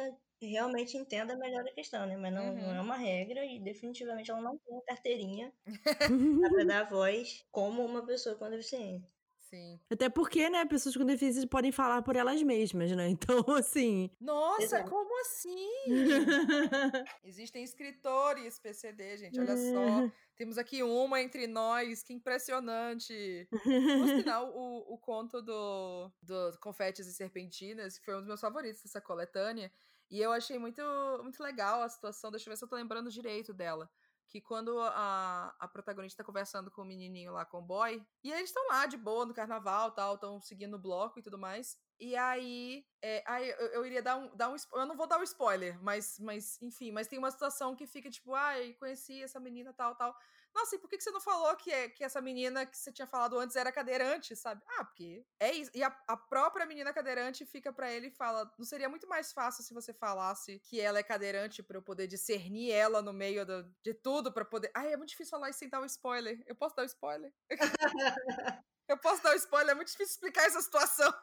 [0.42, 2.16] realmente entenda melhor a questão, né?
[2.16, 2.62] Mas não, uhum.
[2.62, 2.84] não é uhum.
[2.84, 5.52] uma regra e definitivamente ela não tem carteirinha
[6.52, 9.17] para dar voz como uma pessoa com deficiência.
[9.58, 9.80] Sim.
[9.90, 13.10] Até porque, né, pessoas com deficiência podem falar por elas mesmas, né?
[13.18, 14.12] Então, assim.
[14.20, 14.90] Nossa, Exato.
[14.90, 15.70] como assim?
[17.24, 20.12] Existem escritores PCD, gente, olha só.
[20.36, 23.48] Temos aqui uma entre nós, que impressionante.
[23.52, 28.42] Por sinal, o, o conto do, do Confetes e Serpentinas, que foi um dos meus
[28.42, 29.72] favoritos dessa coletânea.
[30.12, 30.82] E eu achei muito,
[31.24, 32.30] muito legal a situação.
[32.30, 33.90] Deixa eu ver se eu tô lembrando direito dela
[34.30, 38.32] que quando a, a protagonista tá conversando com o menininho lá, com o boy, e
[38.32, 41.78] eles estão lá de boa no carnaval, tal, estão seguindo o bloco e tudo mais.
[42.00, 44.56] E aí, é, aí eu, eu, iria dar um, dar um.
[44.74, 48.10] Eu não vou dar um spoiler, mas, mas, enfim, mas tem uma situação que fica
[48.10, 50.16] tipo, ai, conheci essa menina, tal, tal.
[50.58, 52.92] Nossa, e por que, que você não falou que, é, que essa menina que você
[52.92, 54.60] tinha falado antes era cadeirante, sabe?
[54.68, 55.70] Ah, porque é isso.
[55.76, 59.32] E a, a própria menina cadeirante fica para ele e fala: não seria muito mais
[59.32, 63.46] fácil se você falasse que ela é cadeirante para eu poder discernir ela no meio
[63.46, 64.72] do, de tudo, para poder.
[64.74, 66.44] Ai, é muito difícil falar isso sem dar um spoiler.
[66.48, 67.32] Eu posso dar um spoiler?
[68.90, 71.14] eu posso dar um spoiler, é muito difícil explicar essa situação.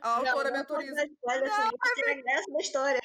[0.00, 1.04] A autora me autoriza.
[1.04, 2.52] Spoiler, não, é...
[2.52, 3.00] da história.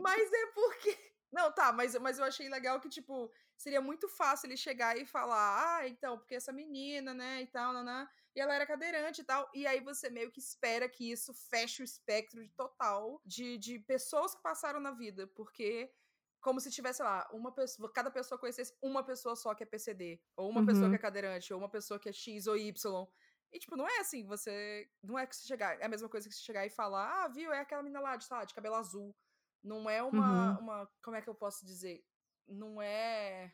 [0.00, 0.98] Mas é porque.
[1.30, 5.04] Não, tá, mas, mas eu achei legal que, tipo, seria muito fácil ele chegar e
[5.04, 9.24] falar, ah, então, porque essa menina, né, e tal, naná, e ela era cadeirante e
[9.24, 13.58] tal, e aí você meio que espera que isso feche o espectro de total de,
[13.58, 15.92] de pessoas que passaram na vida, porque
[16.40, 20.22] como se tivesse lá, uma pessoa, cada pessoa conhecesse uma pessoa só que é PCD,
[20.36, 20.66] ou uma uhum.
[20.66, 23.06] pessoa que é cadeirante, ou uma pessoa que é X ou Y.
[23.50, 24.88] E, tipo, não é assim, você.
[25.02, 25.80] Não é que você chegar.
[25.80, 28.16] É a mesma coisa que você chegar e falar, ah, viu, é aquela menina lá
[28.16, 29.16] de, tá, de cabelo azul.
[29.62, 30.58] Não é uma, uhum.
[30.60, 30.90] uma.
[31.02, 32.04] Como é que eu posso dizer?
[32.48, 33.52] Não é.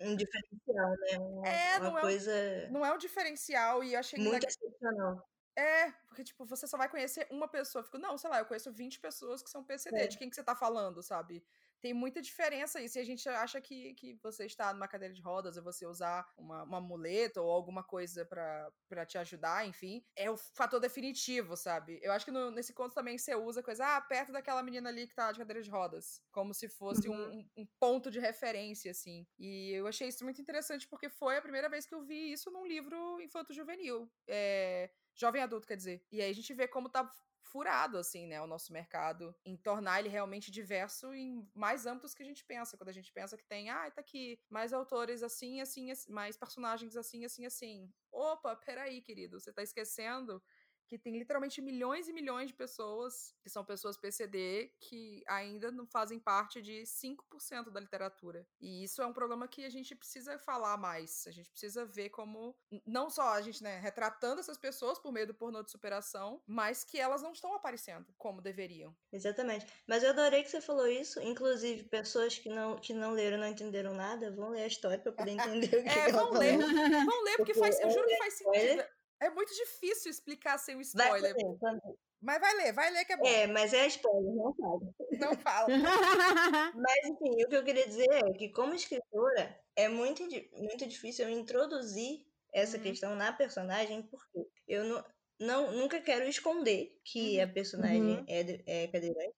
[0.00, 1.18] Um diferencial, né?
[1.18, 2.32] Uma, é, uma não coisa.
[2.32, 4.48] É um, não é um diferencial e eu achei Muito legal.
[4.48, 5.28] excepcional.
[5.58, 7.80] É, porque, tipo, você só vai conhecer uma pessoa.
[7.80, 10.00] Eu fico, não, sei lá, eu conheço 20 pessoas que são PCD.
[10.00, 10.06] É.
[10.06, 11.42] De quem que você tá falando, sabe?
[11.80, 12.98] Tem muita diferença isso.
[12.98, 16.26] E a gente acha que, que você está numa cadeira de rodas ou você usar
[16.36, 21.98] uma, uma muleta ou alguma coisa para te ajudar, enfim, é o fator definitivo, sabe?
[22.02, 25.06] Eu acho que no, nesse conto também você usa coisa, ah, perto daquela menina ali
[25.06, 26.20] que tá de cadeira de rodas.
[26.30, 27.46] Como se fosse uhum.
[27.56, 29.26] um, um, ponto de referência, assim.
[29.38, 32.50] E eu achei isso muito interessante porque foi a primeira vez que eu vi isso
[32.50, 34.10] num livro infanto-juvenil.
[34.26, 36.04] É, jovem adulto, quer dizer.
[36.12, 37.10] E aí a gente vê como tá
[37.56, 42.22] furado, assim, né, o nosso mercado, em tornar ele realmente diverso em mais âmbitos que
[42.22, 42.76] a gente pensa.
[42.76, 46.36] Quando a gente pensa que tem, ah, tá aqui, mais autores assim, assim, assim mais
[46.36, 47.90] personagens assim, assim, assim.
[48.12, 50.42] Opa, peraí, querido, você tá esquecendo
[50.88, 55.86] que tem literalmente milhões e milhões de pessoas que são pessoas PCD que ainda não
[55.86, 58.46] fazem parte de 5% da literatura.
[58.60, 61.24] E isso é um problema que a gente precisa falar mais.
[61.26, 65.26] A gente precisa ver como não só a gente, né, retratando essas pessoas por meio
[65.26, 68.94] do pornô de superação, mas que elas não estão aparecendo como deveriam.
[69.12, 69.66] Exatamente.
[69.86, 73.48] Mas eu adorei que você falou isso, inclusive pessoas que não que não leram, não
[73.48, 76.58] entenderam nada, vão ler a história para poder entender o que É, vão ler.
[76.58, 78.84] Vão ler porque, porque faz, eu juro que faz sentido.
[79.20, 81.34] É muito difícil explicar sem o spoiler.
[81.60, 81.74] Vai
[82.20, 83.26] mas vai ler, vai ler que é bom.
[83.26, 84.80] É, mas é spoiler, não fala.
[85.20, 85.66] Não fala.
[86.74, 90.22] mas, enfim, o que eu queria dizer é que, como escritora, é muito,
[90.54, 92.82] muito difícil eu introduzir essa uhum.
[92.82, 95.04] questão na personagem, porque eu não,
[95.38, 97.44] não, nunca quero esconder que uhum.
[97.44, 98.24] a personagem uhum.
[98.26, 99.36] é, é cadeirante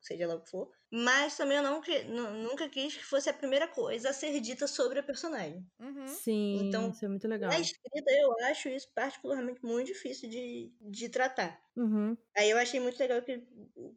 [0.00, 0.70] seja lá o que for.
[0.96, 5.00] Mas também eu não, nunca quis que fosse a primeira coisa a ser dita sobre
[5.00, 5.66] a personagem.
[5.80, 6.06] Uhum.
[6.06, 7.50] Sim, então, isso é muito legal.
[7.50, 11.60] Na escrita, eu acho isso particularmente muito difícil de, de tratar.
[11.76, 12.16] Uhum.
[12.36, 13.42] Aí eu achei muito legal que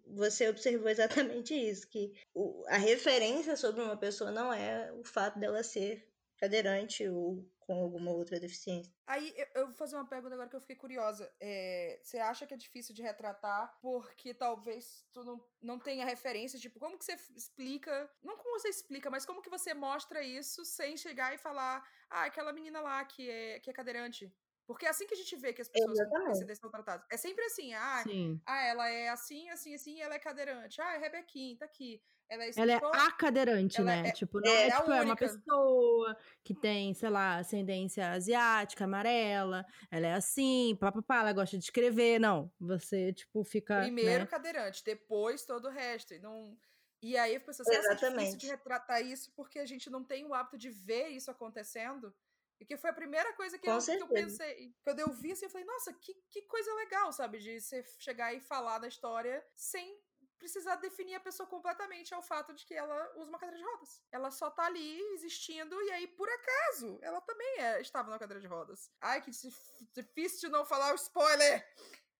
[0.07, 5.37] você observou exatamente isso, que o, a referência sobre uma pessoa não é o fato
[5.37, 6.03] dela ser
[6.37, 8.93] cadeirante ou com alguma outra deficiência.
[9.05, 11.29] Aí eu, vou fazer uma pergunta agora que eu fiquei curiosa.
[11.39, 16.57] É, você acha que é difícil de retratar porque talvez tu não, não tenha referência?
[16.57, 18.09] Tipo, como que você explica?
[18.23, 22.23] Não como você explica, mas como que você mostra isso sem chegar e falar, ah,
[22.23, 24.33] aquela menina lá que é, que é cadeirante?
[24.67, 26.25] Porque é assim que a gente vê que as pessoas com.
[26.25, 27.07] PCD são tratadas.
[27.09, 28.41] É sempre assim, ah, Sim.
[28.45, 30.81] ah, ela é assim, assim, assim, e ela é cadeirante.
[30.81, 32.01] Ah, é Rebequinha, tá aqui.
[32.29, 34.09] Ela é Ela é a cadeirante, ela né?
[34.09, 38.11] é- tipo, não é é, a tipo, é uma pessoa que tem, sei lá, ascendência
[38.11, 42.19] asiática, amarela, ela é assim, papapá, ela gosta de escrever.
[42.19, 43.79] Não, você, tipo, fica.
[43.79, 44.25] Primeiro né?
[44.25, 46.13] cadeirante, depois todo o resto.
[46.13, 46.57] E, não...
[47.01, 50.03] e aí as pessoas assim, "Ah, é difícil de retratar isso porque a gente não
[50.03, 52.13] tem o hábito de ver isso acontecendo.
[52.59, 54.75] E que foi a primeira coisa que, eu, que eu pensei.
[54.83, 57.37] Quando eu vi assim, eu falei, nossa, que, que coisa legal, sabe?
[57.39, 59.99] De você chegar e falar da história sem
[60.39, 64.03] precisar definir a pessoa completamente ao fato de que ela usa uma cadeira de rodas.
[64.11, 68.39] Ela só tá ali existindo e aí, por acaso, ela também é- estava na cadeira
[68.39, 68.91] de rodas.
[69.01, 71.67] Ai, que dif- difícil de não falar o spoiler!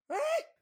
[0.08, 0.57] Bruna!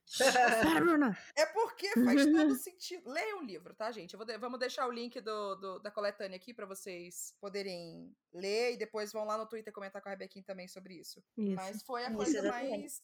[1.35, 3.09] É porque faz todo sentido.
[3.09, 4.15] Leia um livro, tá, gente?
[4.15, 8.73] Vou de- vamos deixar o link do, do- da coletânea aqui pra vocês poderem ler
[8.73, 11.23] e depois vão lá no Twitter comentar com a Rebequinha também sobre isso.
[11.37, 11.55] Isso.
[11.55, 12.69] Mas foi a Isso, coisa exatamente.
[12.79, 13.01] mais,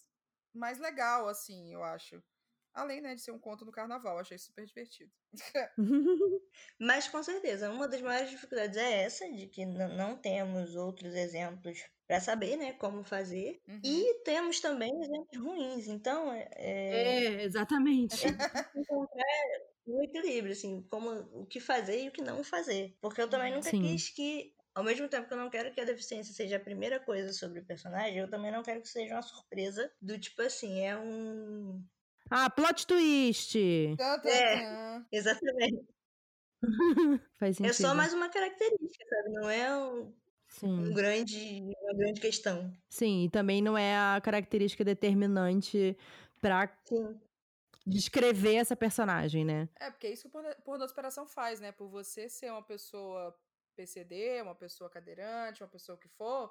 [0.54, 2.22] mais legal, assim, eu acho.
[2.74, 5.12] Além, né, de ser um conto no carnaval, achei super divertido.
[6.80, 11.80] Mas com certeza, uma das maiores dificuldades é essa, de que não temos outros exemplos
[12.08, 13.62] para saber, né, como fazer.
[13.68, 13.82] Uhum.
[13.84, 15.88] E temos também exemplos ruins.
[15.88, 16.50] Então, é,
[16.90, 18.28] É, exatamente.
[18.76, 19.26] encontrar
[19.86, 22.98] o equilíbrio, assim, como o que fazer e o que não fazer.
[23.02, 23.82] Porque eu também nunca Sim.
[23.82, 27.00] quis que, ao mesmo tempo que eu não quero que a deficiência seja a primeira
[27.00, 30.82] coisa sobre o personagem, eu também não quero que seja uma surpresa do tipo assim,
[30.82, 31.84] é um.
[32.34, 33.58] Ah, plot twist!
[33.58, 35.02] É.
[35.12, 35.86] Exatamente.
[37.38, 37.72] Faz sentido.
[37.72, 39.30] É só mais uma característica, sabe?
[39.32, 40.14] Não é um,
[40.64, 42.72] um grande, uma grande questão.
[42.90, 45.98] Sim, e também não é a característica determinante
[46.40, 47.20] pra Sim.
[47.86, 49.68] descrever essa personagem, né?
[49.78, 51.74] É, porque é isso que o de superação faz, né?
[51.74, 53.38] Por você ser uma pessoa
[53.76, 56.50] PCD, uma pessoa cadeirante, uma pessoa que for,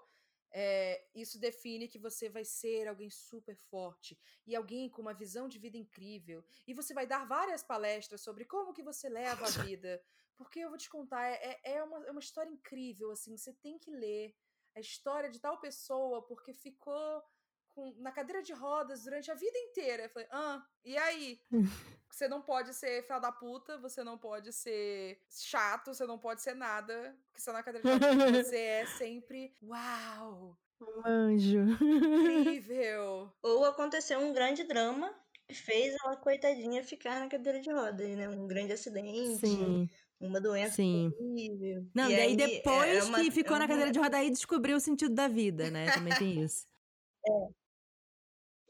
[0.53, 5.49] é, isso define que você vai ser alguém super forte e alguém com uma visão
[5.49, 6.45] de vida incrível.
[6.67, 10.03] E você vai dar várias palestras sobre como que você leva a vida.
[10.37, 13.79] Porque eu vou te contar, é, é, uma, é uma história incrível, assim, você tem
[13.79, 14.35] que ler
[14.75, 17.23] a história de tal pessoa porque ficou
[17.69, 20.05] com- na cadeira de rodas durante a vida inteira.
[20.05, 21.41] Eu falei, ah, e aí?
[22.11, 26.43] Você não pode ser filha da puta, você não pode ser chato, você não pode
[26.43, 28.47] ser nada, porque você é na cadeira de rodas.
[28.51, 31.59] Você é sempre, uau, Um anjo.
[32.41, 33.33] incrível.
[33.43, 35.15] Ou aconteceu um grande drama
[35.49, 38.29] que fez ela, coitadinha, ficar na cadeira de rodas, né?
[38.29, 39.89] Um grande acidente, Sim,
[40.21, 41.13] uma doença sim.
[41.17, 41.87] terrível.
[41.95, 44.17] Não, E daí aí, é depois uma- que ficou é na uma- cadeira de roda
[44.19, 45.91] aí descobriu o sentido da vida, né?
[45.93, 46.67] Também tem isso.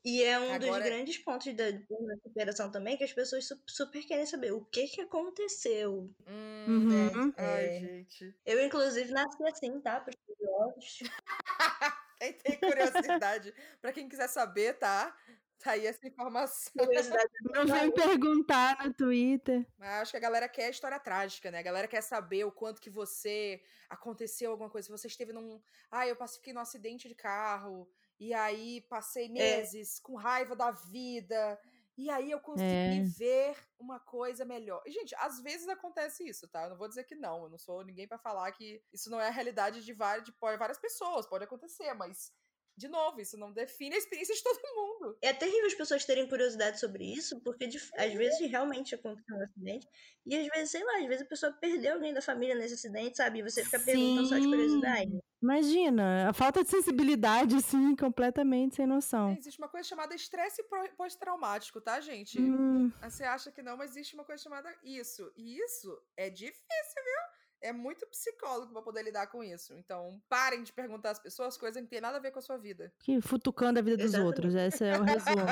[0.04, 3.60] E é um Agora- dos grandes pontos da, da superação também, que as pessoas su-
[3.66, 6.10] super querem saber o que que aconteceu.
[6.26, 7.34] Hum, Uhum.
[7.36, 7.80] Ai, É.
[7.80, 8.34] gente.
[8.46, 10.00] Eu, inclusive, nasci assim, tá?
[10.00, 10.98] Para os curiosos.
[12.20, 15.16] Quem tem curiosidade, pra quem quiser saber, tá?
[15.58, 16.72] Tá aí essa informação.
[16.78, 19.66] Curiosidade Não vem perguntar no Twitter.
[19.78, 21.58] Mas acho que a galera quer história trágica, né?
[21.58, 24.86] A galera quer saber o quanto que você aconteceu alguma coisa.
[24.86, 25.60] Se você esteve num.
[25.90, 27.86] Ah, eu passei fiquei num acidente de carro.
[28.20, 31.58] E aí passei meses com raiva da vida.
[31.98, 33.04] E aí eu consegui É.
[33.18, 34.82] ver uma coisa melhor.
[34.86, 36.64] E, gente, às vezes acontece isso, tá?
[36.64, 37.44] Eu não vou dizer que não.
[37.44, 40.32] Eu não sou ninguém pra falar que isso não é a realidade de várias, de
[40.40, 41.26] várias pessoas.
[41.26, 42.32] Pode acontecer, mas.
[42.80, 45.18] De novo, isso não define a experiência de todo mundo.
[45.20, 49.42] É terrível as pessoas terem curiosidade sobre isso, porque de- às vezes realmente aconteceu um
[49.42, 49.86] acidente,
[50.24, 53.18] e às vezes, sei lá, às vezes a pessoa perdeu alguém da família nesse acidente,
[53.18, 53.40] sabe?
[53.40, 54.48] E você fica perguntando só de Sim.
[54.48, 55.18] curiosidade.
[55.42, 59.36] Imagina, a falta de sensibilidade, assim, completamente sem noção.
[59.38, 60.62] Existe uma coisa chamada estresse
[60.96, 62.40] pós-traumático, tá, gente?
[62.40, 65.30] Hum, Você acha que não, mas existe uma coisa chamada isso.
[65.36, 67.39] E isso é difícil, viu?
[67.62, 69.74] É muito psicólogo pra poder lidar com isso.
[69.76, 72.42] Então, parem de perguntar às pessoas coisas que não tem nada a ver com a
[72.42, 72.92] sua vida.
[73.00, 74.26] que futucando a vida dos Exatamente.
[74.28, 75.44] outros, esse é o resumo.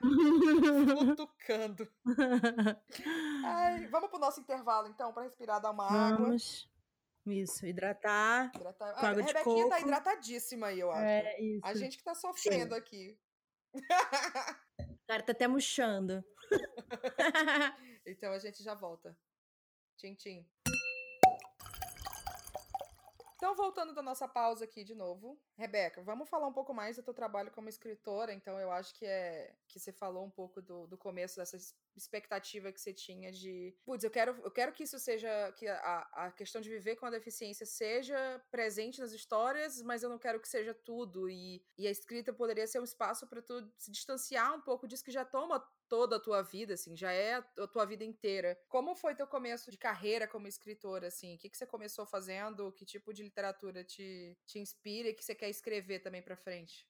[1.10, 1.88] Futucando.
[3.44, 6.26] Ai, vamos pro nosso intervalo, então, pra respirar, dar uma água.
[6.26, 6.70] Vamos.
[7.26, 8.50] Isso, hidratar.
[8.56, 8.94] Hidratar.
[8.94, 9.86] com A água de Rebequinha tá coco.
[9.88, 11.02] hidratadíssima aí, eu acho.
[11.04, 11.66] É, isso.
[11.66, 13.16] A gente que tá sofrendo aqui.
[13.74, 13.80] O
[15.06, 16.24] cara tá até murchando.
[18.04, 19.16] Então a gente já volta.
[19.96, 20.44] Tchim, tchim.
[23.42, 25.36] Então, voltando da nossa pausa aqui de novo.
[25.56, 28.32] Rebeca, vamos falar um pouco mais do teu trabalho como escritora.
[28.32, 31.74] Então, eu acho que é que você falou um pouco do, do começo dessa es-
[31.96, 33.74] expectativa que você tinha de.
[33.84, 35.52] Putz, eu quero, eu quero que isso seja.
[35.52, 40.10] que a, a questão de viver com a deficiência seja presente nas histórias, mas eu
[40.10, 41.28] não quero que seja tudo.
[41.28, 45.04] E, e a escrita poderia ser um espaço para tu se distanciar um pouco disso
[45.04, 45.60] que já toma
[45.92, 48.58] toda a tua vida, assim, já é a tua vida inteira.
[48.66, 51.34] Como foi teu começo de carreira como escritora, assim?
[51.34, 52.72] O que, que você começou fazendo?
[52.72, 56.88] Que tipo de literatura te, te inspira e que você quer escrever também pra frente?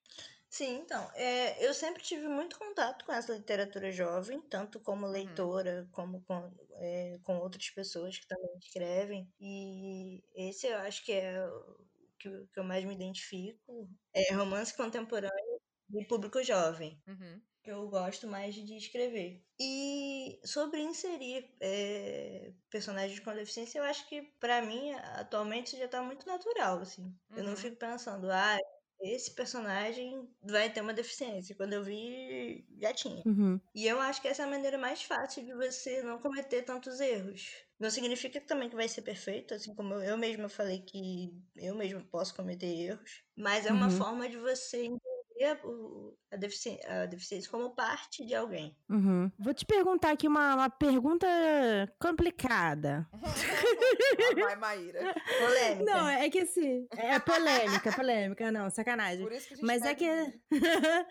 [0.55, 5.07] Sim, então, é, eu sempre tive muito contato com essa literatura jovem, tanto como Uhum.
[5.07, 9.33] leitora, como com, é, com outras pessoas que também escrevem.
[9.41, 11.87] E esse eu acho que é o
[12.19, 13.89] que, eu- que eu mais me identifico.
[14.15, 15.61] É romance contemporâneo
[15.95, 17.03] e público jovem.
[17.07, 17.47] Uhum.
[17.65, 19.45] eu gosto mais de escrever.
[19.61, 25.87] E sobre inserir é, personagens com deficiência, eu acho que pra mim atualmente isso já
[25.89, 27.17] tá muito natural, assim.
[27.35, 27.57] Eu não Uhum.
[27.57, 28.57] fico pensando, ah,
[29.03, 31.57] esse personagem vai ter uma deficiência.
[31.57, 33.25] Quando eu vi, já tinha.
[33.25, 33.61] Uhum.
[33.75, 37.01] E eu acho que essa é a maneira mais fácil de você não cometer tantos
[37.01, 37.51] erros.
[37.81, 42.07] Não significa também que vai ser perfeito, assim como eu mesma falei que eu mesma
[42.11, 43.91] posso cometer erros, mas é uma Uhum.
[43.91, 44.85] forma de você
[45.65, 48.77] o- a, defici- a deficiência como parte de alguém.
[48.89, 49.31] Uhum.
[49.39, 51.27] Vou te perguntar aqui uma, uma pergunta
[52.01, 53.09] complicada.
[54.35, 55.15] Vai, Maíra.
[55.39, 55.85] Polêmica.
[55.85, 56.87] Não, é que assim.
[56.97, 59.23] É polêmica, polêmica, não, sacanagem.
[59.25, 60.07] Por isso que a gente Mas é que.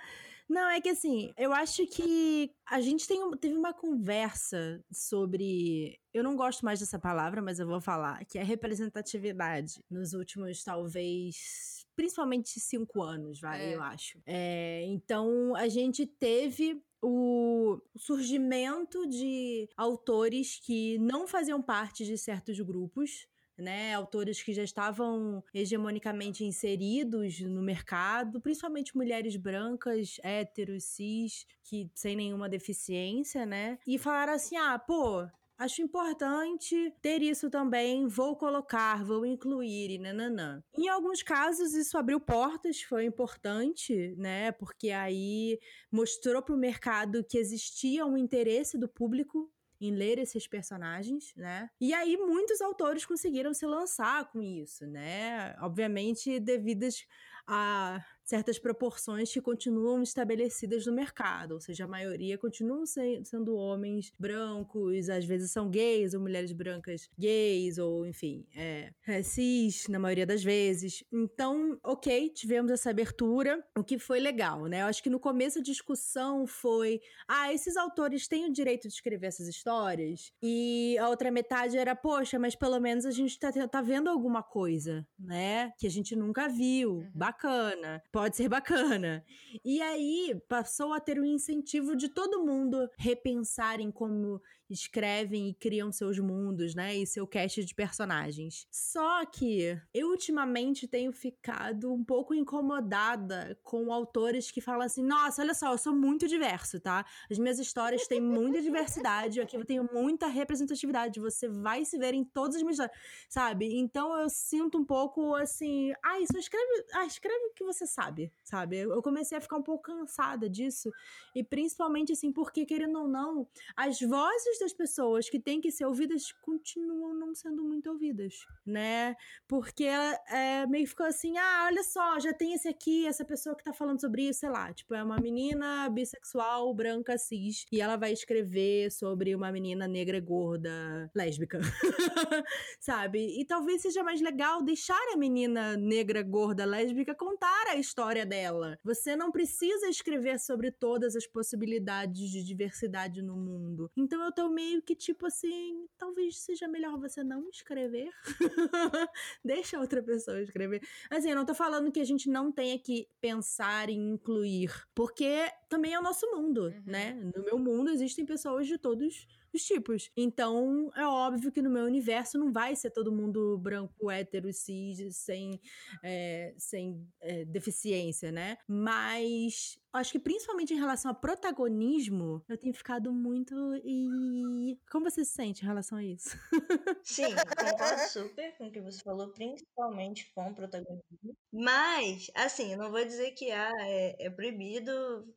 [0.49, 5.97] Não, é que assim, eu acho que a gente tem, teve uma conversa sobre.
[6.13, 10.61] Eu não gosto mais dessa palavra, mas eu vou falar, que é representatividade nos últimos,
[10.61, 11.80] talvez.
[12.01, 13.75] Principalmente cinco anos, vai, É.
[13.75, 14.19] eu acho.
[14.25, 22.59] É, então, a gente teve o surgimento de autores que não faziam parte de certos
[22.59, 31.45] grupos, né, autores que já estavam hegemonicamente inseridos no mercado, principalmente mulheres brancas, héteros, cis,
[31.63, 33.77] que sem nenhuma deficiência, né?
[33.85, 35.27] E falaram assim: "Ah, pô,
[35.61, 40.63] Acho importante ter isso também, vou colocar, vou incluir e nananã.
[40.75, 44.51] Em alguns casos, isso abriu portas, foi importante, né?
[44.53, 45.59] Porque aí
[45.91, 51.69] mostrou para o mercado que existia um interesse do público em ler esses personagens, né?
[51.79, 55.55] E aí muitos autores conseguiram se lançar com isso, né?
[55.61, 57.05] Obviamente devidas
[57.45, 63.55] a certas proporções que continuam estabelecidas no mercado, ou seja, a maioria continuam se- sendo
[63.57, 69.85] homens brancos, às vezes são gays ou mulheres brancas gays, ou enfim, é, é, cis
[69.89, 71.03] na maioria das vezes.
[71.11, 74.81] Então, ok, tivemos essa abertura, o que foi legal, né?
[74.81, 78.93] Eu acho que no começo a discussão foi ah, esses autores têm o direito de
[78.93, 80.31] escrever essas histórias?
[80.41, 84.41] E a outra metade era, poxa, mas pelo menos a gente tá, tá vendo alguma
[84.41, 85.73] coisa, né?
[85.77, 86.93] Que a gente nunca viu.
[86.93, 87.11] Uhum.
[87.13, 88.01] Bacana.
[88.09, 89.23] Pode ser bacana.
[89.63, 94.41] E aí passou a ter o incentivo de todo mundo repensarem como
[94.73, 96.95] escrevem e criam seus mundos, né?
[96.95, 98.67] E seu cast de personagens.
[98.71, 105.41] Só que eu ultimamente tenho ficado um pouco incomodada com autores que falam assim: nossa,
[105.41, 107.05] olha só, eu sou muito diverso, tá?
[107.29, 111.19] As minhas histórias têm muita diversidade, aqui eu tenho muita representatividade.
[111.19, 112.97] Você vai se ver em todas as minhas histórias,
[113.29, 113.77] sabe?
[113.77, 118.31] Então eu sinto um pouco assim: ai, só escreve, ah, escreve o que você sabe,
[118.43, 118.77] sabe?
[118.77, 120.91] Eu comecei a ficar um pouco cansada disso.
[121.35, 125.85] E principalmente assim, porque querendo ou não, as vozes das pessoas que têm que ser
[125.85, 129.15] ouvidas continuam não sendo muito ouvidas, né?
[129.47, 133.63] Porque é, meio ficou assim, ah, olha só, já tem esse aqui, essa pessoa que
[133.63, 137.97] tá falando sobre isso, sei lá, tipo, é uma menina bissexual, branca, cis, e ela
[137.97, 141.59] vai escrever sobre uma menina negra gorda, lésbica,
[142.79, 143.39] sabe?
[143.39, 148.77] E talvez seja mais legal deixar a menina negra gorda lésbica contar a história dela.
[148.83, 153.89] Você não precisa escrever sobre todas as possibilidades de diversidade no mundo.
[153.97, 158.09] Então eu tô meio que tipo assim, talvez seja melhor você não escrever.
[159.43, 160.81] Deixa outra pessoa escrever.
[161.09, 165.49] Assim, eu não tô falando que a gente não tenha que pensar em incluir, porque
[165.69, 166.83] também é o nosso mundo, Uhum.
[166.85, 167.13] né?
[167.35, 170.09] No meu mundo existem pessoas de todos os tipos.
[170.15, 175.15] Então, é óbvio que no meu universo não vai ser todo mundo branco, hétero, cis,
[175.15, 175.59] sem,
[176.03, 178.57] é, sem é, deficiência, né?
[178.67, 183.53] Mas acho que principalmente em relação a protagonismo, eu tenho ficado muito.
[183.83, 184.77] E.
[184.91, 186.37] Como você se sente em relação a isso?
[187.03, 191.35] Sim, concordo super com o que você falou, principalmente com o protagonismo.
[191.51, 194.91] Mas, assim, eu não vou dizer que ah, é, é proibido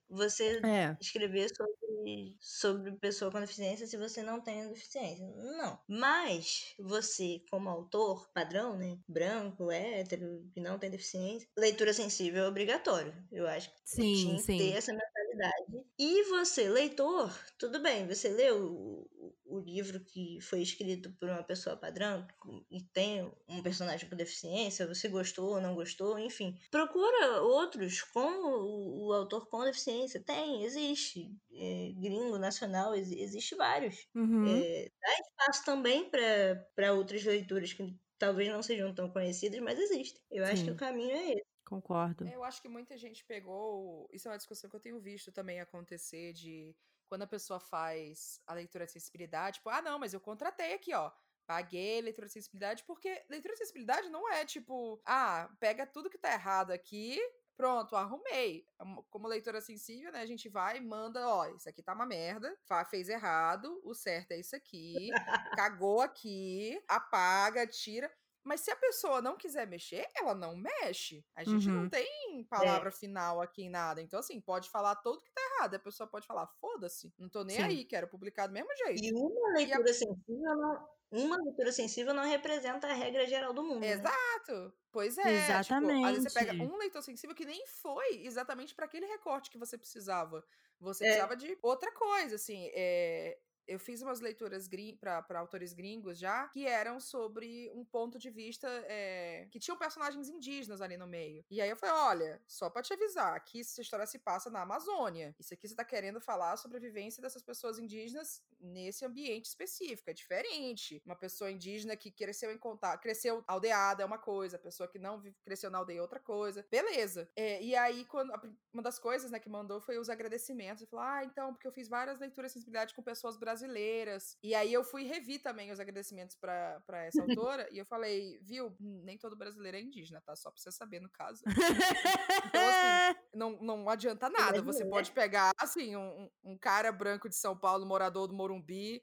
[0.08, 0.96] você É.
[1.00, 5.26] escrever sobre, sobre pessoa com deficiência se você não tem deficiência.
[5.36, 5.78] Não.
[5.88, 8.98] Mas você, como autor padrão, né?
[9.08, 13.12] Branco, hétero, que não tem deficiência, leitura sensível é obrigatório.
[13.32, 14.56] Eu acho que Sim, tinha sim.
[14.56, 15.84] ter essa mentalidade.
[15.98, 21.42] E você, leitor, tudo bem, você leu o, o- livro que foi escrito por uma
[21.44, 22.26] pessoa padrão
[22.70, 26.58] e tem um personagem com deficiência, você gostou ou não gostou, enfim.
[26.70, 30.22] Procura outros com o, o autor com deficiência.
[30.22, 31.30] Tem, existe.
[31.52, 34.06] É, gringo, nacional, ex- existe vários.
[34.14, 34.44] Uhum.
[34.46, 40.20] É, dá espaço também para outras leituras que talvez não sejam tão conhecidas, mas existem.
[40.30, 40.72] Eu acho que Sim.
[40.72, 41.53] o caminho é esse.
[41.64, 42.26] Concordo.
[42.28, 44.08] Eu acho que muita gente pegou.
[44.12, 48.40] Isso é uma discussão que eu tenho visto também acontecer de quando a pessoa faz
[48.46, 51.10] a leitura de sensibilidade, tipo, ah, não, mas eu contratei aqui, ó.
[51.46, 56.16] Paguei leitura de sensibilidade, porque leitura de sensibilidade não é tipo, ah, pega tudo que
[56.18, 57.20] tá errado aqui,
[57.56, 58.66] pronto, arrumei.
[59.10, 62.56] Como leitora sensível, né, a gente vai e manda, ó, isso aqui tá uma merda,
[62.90, 65.10] fez errado, o certo é isso aqui,
[65.54, 68.10] cagou aqui, apaga, tira.
[68.44, 71.24] Mas se a pessoa não quiser mexer, ela não mexe.
[71.34, 71.82] A gente uhum.
[71.82, 72.92] não tem palavra é.
[72.92, 74.02] final aqui em nada.
[74.02, 75.74] Então, assim, pode falar tudo que tá errado.
[75.74, 77.62] A pessoa pode falar, foda-se, não tô nem Sim.
[77.62, 79.02] aí, quero publicar do mesmo jeito.
[79.02, 79.94] E uma leitura e a...
[79.94, 83.80] sensível não, uma leitura sensível não representa a regra geral do mundo.
[83.80, 83.92] Né?
[83.92, 84.52] Exato.
[84.52, 84.72] Né?
[84.90, 85.44] Pois é.
[85.44, 85.94] Exatamente.
[85.94, 89.50] Tipo, às vezes você pega um leitor sensível que nem foi exatamente para aquele recorte
[89.50, 90.44] que você precisava.
[90.80, 91.06] Você é.
[91.06, 92.68] precisava de outra coisa, assim.
[92.74, 94.68] É, eu fiz umas leituras
[95.00, 100.28] para autores gringos já, que eram sobre um ponto de vista é, que tinham personagens
[100.28, 101.44] indígenas ali no meio.
[101.50, 104.62] E aí eu falei: olha, só pra te avisar, que essa história se passa na
[104.62, 105.34] Amazônia.
[105.38, 110.10] Isso aqui você tá querendo falar sobre a vivência dessas pessoas indígenas nesse ambiente específico.
[110.10, 111.02] É diferente.
[111.04, 114.98] Uma pessoa indígena que cresceu em contato, cresceu aldeada é uma coisa, a pessoa que
[114.98, 116.66] não cresceu na aldeia é outra coisa.
[116.70, 117.28] Beleza.
[117.36, 118.32] É, e aí, quando
[118.72, 120.82] uma das coisas né, que mandou foi os agradecimentos.
[120.82, 124.36] Eu falei: ah, então, porque eu fiz várias leituras de sensibilidade com pessoas brasileiras brasileiras.
[124.42, 128.74] E aí eu fui revi também os agradecimentos para essa autora e eu falei, viu,
[128.80, 130.34] nem todo brasileiro é indígena, tá?
[130.34, 131.42] Só pra você saber no caso.
[132.46, 134.60] então, assim, não, não adianta nada.
[134.62, 139.02] Você pode pegar, assim, um, um cara branco de São Paulo, morador do Morumbi,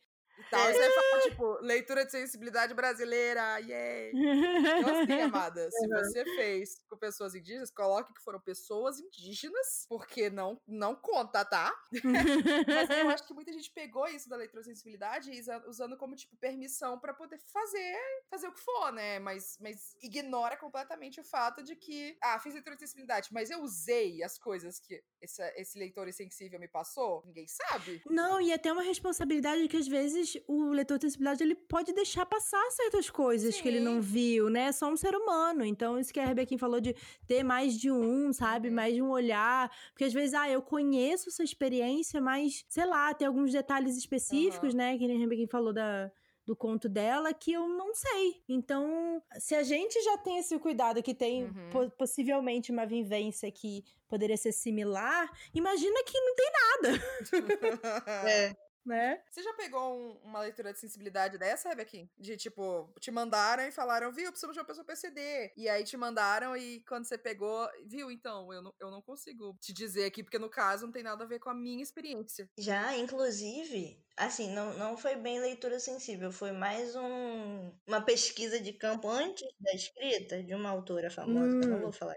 [0.52, 0.70] tal.
[0.70, 4.12] E você fala, tipo, leitura de sensibilidade brasileira, yay!
[4.14, 10.30] Então, assim, amada, se você fez com pessoas indígenas, coloque que foram pessoas indígenas, porque
[10.30, 11.74] não, não conta, tá?
[12.68, 15.32] Mas eu acho que muita gente pegou isso da leitura de sensibilidade
[15.68, 17.96] usando como, tipo, permissão para poder fazer,
[18.30, 19.20] fazer o que for, né?
[19.20, 23.62] Mas, mas ignora completamente o fato de que, ah, fiz leitura de sensibilidade, mas eu
[23.62, 27.24] usei as coisas que esse, esse leitor insensível me passou?
[27.26, 28.02] Ninguém sabe.
[28.06, 32.26] Não, e até uma responsabilidade que às vezes o leitor de sensibilidade ele pode deixar
[32.26, 33.62] passar certas coisas Sim.
[33.62, 34.66] que ele não viu, né?
[34.66, 35.66] É só um ser humano.
[35.66, 36.96] Então, isso que a Rebequinha falou de
[37.28, 38.70] ter mais de um, sabe?
[38.70, 38.76] Uhum.
[38.76, 39.72] Mais de um olhar.
[39.92, 44.74] Porque às vezes, ah, eu conheço essa experiência, mas, sei lá, tem alguns detalhes específicos,
[44.74, 44.78] uhum.
[44.78, 44.98] né?
[44.98, 46.12] Que nem a Rebequinha falou da,
[46.46, 48.44] do conto dela que eu não sei.
[48.48, 51.70] Então, se a gente já tem esse cuidado que tem uhum.
[51.72, 57.04] po possivelmente uma vivência que poderia ser similar, imagina que não tem nada.
[58.30, 59.22] é né?
[59.30, 62.10] Você já pegou um, uma leitura de sensibilidade dessa, Rebequim?
[62.18, 65.52] De tipo, te mandaram e falaram, viu, precisamos de uma pessoa PCD.
[65.56, 69.58] E aí te mandaram e quando você pegou, viu, então, eu não, eu não consigo
[69.60, 72.50] te dizer aqui, porque no caso não tem nada a ver com a minha experiência.
[72.58, 78.72] Já, inclusive, assim, não, não foi bem leitura sensível, foi mais um, uma pesquisa de
[78.74, 81.60] campo antes da escrita de uma autora famosa, hum.
[81.60, 81.82] que eu não hum.
[81.82, 82.16] vou falar.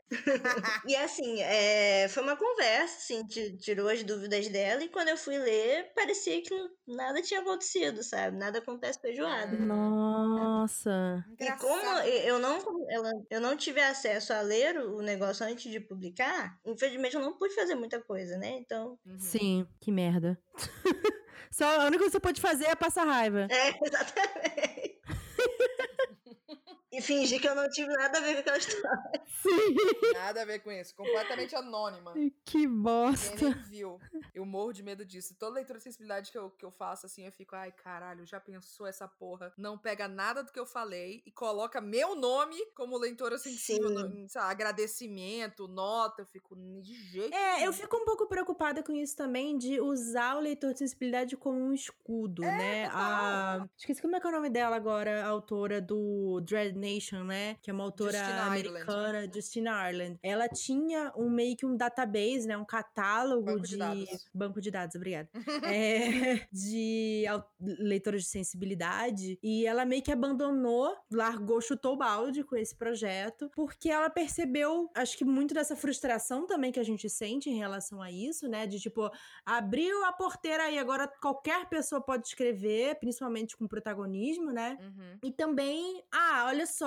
[0.86, 3.26] e assim, é, foi uma conversa, assim,
[3.59, 6.55] tirou as dúvidas dela, e quando eu fui ler, parecia que
[6.86, 8.36] nada tinha acontecido, sabe?
[8.36, 9.57] Nada acontece feijoada.
[9.57, 11.24] Nossa!
[11.40, 15.80] E como eu não, ela, eu não tive acesso a ler o negócio antes de
[15.80, 18.59] publicar, infelizmente eu não pude fazer muita coisa, né?
[18.59, 18.98] Então.
[19.07, 19.18] Uhum.
[19.18, 20.38] Sim, que merda.
[21.55, 23.46] Só a única coisa que você pode fazer é passar raiva.
[23.48, 24.98] É, exatamente.
[27.05, 29.22] e fingir que eu não tive nada a ver com aquela história.
[29.42, 29.76] Sim.
[30.14, 30.94] Nada a ver com isso.
[30.94, 32.14] Completamente anônima.
[32.44, 33.36] Que bosta.
[33.36, 34.00] Quem nem viu.
[34.34, 35.36] Eu morro de medo disso.
[35.38, 38.40] Toda leitura de sensibilidade que eu, que eu faço, assim, eu fico, ai, caralho, já
[38.40, 39.52] pensou essa porra?
[39.57, 44.28] Não pega nada do que eu falei e coloca meu nome como leitora sensível, no,
[44.28, 46.22] sabe, agradecimento, nota.
[46.22, 47.34] Eu fico de jeito.
[47.34, 51.36] É, eu fico um pouco preocupada com isso também, de usar o leitor de sensibilidade
[51.36, 52.90] como um escudo, é, né?
[52.92, 53.66] A...
[53.76, 56.93] Esqueci como é que é o nome dela agora, a autora do Dread Nation,
[57.24, 57.57] né?
[57.62, 59.34] Que é uma autora Justina americana, Ireland.
[59.34, 60.18] Justina Ireland.
[60.22, 62.57] Ela tinha um meio que um database, né?
[62.57, 63.76] Um catálogo banco de.
[63.76, 64.07] de.
[64.32, 65.28] Banco de dados, obrigada.
[65.64, 67.24] é, de
[67.61, 69.38] leitores de sensibilidade.
[69.42, 74.90] E ela meio que abandonou, largou, chutou o balde com esse projeto, porque ela percebeu,
[74.95, 78.66] acho que muito dessa frustração também que a gente sente em relação a isso, né?
[78.66, 79.11] De tipo,
[79.45, 84.76] abriu a porteira e agora qualquer pessoa pode escrever, principalmente com protagonismo, né?
[84.80, 85.18] Uhum.
[85.22, 86.84] E também, ah, olha só,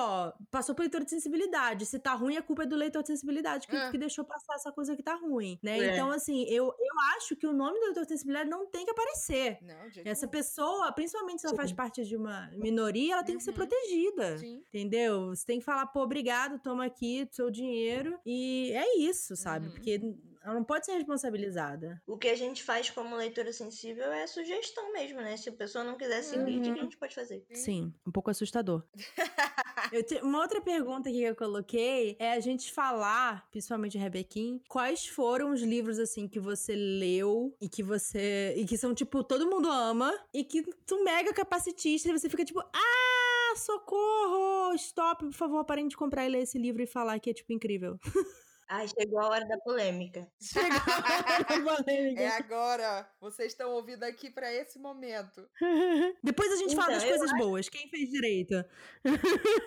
[0.51, 1.85] passou por leitor de sensibilidade.
[1.85, 3.91] Se tá ruim, a culpa é do leitor de sensibilidade que, é.
[3.91, 5.79] que deixou passar essa coisa que tá ruim, né?
[5.79, 5.93] É.
[5.93, 8.91] Então, assim, eu, eu acho que o nome do leitor de sensibilidade não tem que
[8.91, 9.57] aparecer.
[9.61, 11.57] Não, Essa pessoa, principalmente se ela Sim.
[11.57, 13.39] faz parte de uma minoria, ela tem uhum.
[13.39, 13.57] que ser uhum.
[13.57, 14.37] protegida.
[14.37, 14.63] Sim.
[14.67, 15.27] Entendeu?
[15.29, 18.19] Você tem que falar, pô, obrigado, toma aqui seu dinheiro.
[18.25, 19.67] E é isso, sabe?
[19.67, 19.73] Uhum.
[19.73, 19.99] Porque
[20.47, 22.01] Ela não pode ser responsabilizada.
[22.07, 25.35] O que a gente faz como leitura sensível é sugestão mesmo, né?
[25.35, 26.77] Se a pessoa não quiser seguir, o que que a Uhum.
[26.83, 27.45] gente pode fazer?
[27.53, 28.81] Sim, um pouco assustador.
[29.91, 34.61] Eu te- Uma outra pergunta aqui que eu coloquei é a gente falar, principalmente Rebequim,
[34.69, 38.53] quais foram os livros assim que você leu e que você.
[38.57, 42.43] e que são tipo, todo mundo ama e que tu mega capacitista e você fica
[42.45, 44.73] tipo, ah, socorro!
[44.75, 47.51] Stop, por favor, parem de comprar e ler esse livro e falar que é tipo
[47.53, 47.97] incrível.
[48.69, 50.27] Ai, chegou a hora da polêmica.
[50.41, 52.21] Chegou a polêmica.
[52.21, 53.09] É agora.
[53.21, 55.47] Vocês estão ouvindo aqui pra esse momento.
[56.21, 57.69] Depois a gente fala Então, das eu coisas boas.
[57.69, 58.55] Quem fez direito?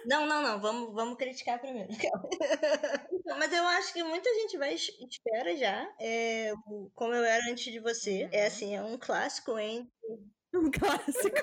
[0.07, 0.61] Não, não, não.
[0.61, 1.89] Vamos, vamos criticar primeiro.
[3.13, 5.89] Então, mas eu acho que muita gente vai es- espera já.
[6.01, 6.53] É,
[6.95, 8.29] Como eu era antes de você.
[8.33, 8.47] É Uhum.
[8.47, 9.91] assim, é um clássico entre
[10.55, 11.37] Um clássico.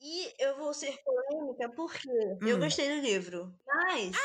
[0.00, 2.08] E eu vou ser polêmica porque
[2.42, 2.60] eu Hum.
[2.60, 3.54] gostei do livro.
[3.66, 4.16] Mas.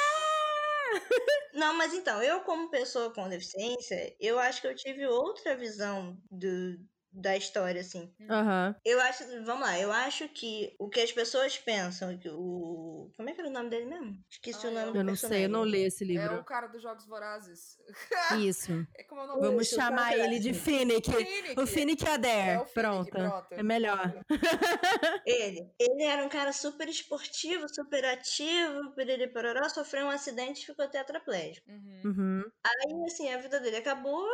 [1.54, 6.18] Não, mas então, eu como pessoa com deficiência, eu acho que eu tive outra visão
[6.32, 6.78] do,
[7.14, 8.14] da história, assim.
[8.30, 8.76] Aham.
[8.84, 13.12] Eu acho, vamos lá, eu acho que o que as pessoas pensam, que o.
[13.16, 14.18] Como é que era o nome dele mesmo?
[14.30, 15.72] Esqueci Ah, o nome eu do Eu não sei, eu não personagem.
[15.82, 16.40] li esse É livro.
[16.40, 17.78] o cara dos Jogos Vorazes.
[18.48, 18.72] Isso.
[18.98, 20.26] É como é o nome Vamos Isso, chamar é?
[20.26, 21.12] ele de Finnick.
[21.12, 21.60] Finnick.
[21.60, 22.50] O Finnick Adair.
[22.56, 23.10] É o Finnick, pronto.
[23.12, 23.48] pronto.
[23.52, 24.14] É melhor.
[25.26, 25.70] Ele.
[25.80, 30.88] Ele era um cara super esportivo, super ativo, piriri pororó, sofreu um acidente e ficou
[30.88, 31.70] tetraplégico.
[31.70, 32.02] Uhum.
[32.06, 32.44] Uhum.
[32.66, 34.26] Aí, assim, a vida dele acabou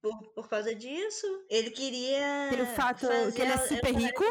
[0.00, 1.26] por, por causa disso.
[1.50, 2.27] Ele queria.
[2.50, 4.24] Pelo fato que ele é super rico.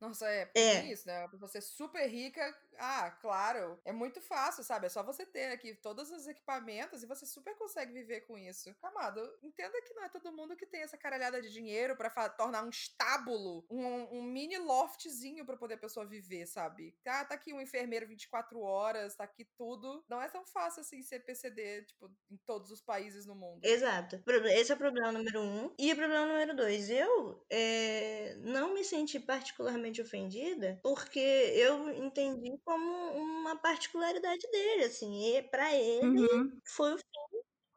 [0.00, 0.60] Nossa, é, É.
[0.76, 1.28] é isso, né?
[1.28, 2.40] Pra você ser super rica,
[2.80, 4.86] ah, claro, é muito fácil, sabe?
[4.86, 8.74] É só você ter aqui todos os equipamentos e você super consegue viver com isso.
[8.82, 12.28] Amado, entenda que não é todo mundo que tem essa caralhada de dinheiro pra fa-
[12.28, 16.94] tornar um estábulo, um, um mini loftzinho pra poder a pessoa viver, sabe?
[17.06, 20.04] Ah, tá aqui um enfermeiro 24 horas, tá aqui tudo.
[20.08, 23.60] Não é tão fácil assim ser PCD, tipo, em todos os países no mundo.
[23.62, 24.22] Exato.
[24.52, 25.74] Esse é o problema número um.
[25.78, 32.58] E o problema número dois, eu eh, não me senti particularmente ofendida porque eu entendi
[32.70, 36.62] como uma particularidade dele, assim, e para ele Uhum.
[36.76, 37.04] foi o fim,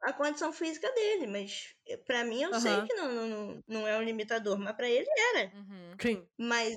[0.02, 2.86] a condição física dele, mas eh, pra mim eu sei Aham.
[2.86, 5.52] que não, não, não- é um limitador, mas pra ele era.
[5.56, 5.94] Uhum.
[6.00, 6.26] Sim.
[6.38, 6.74] Mas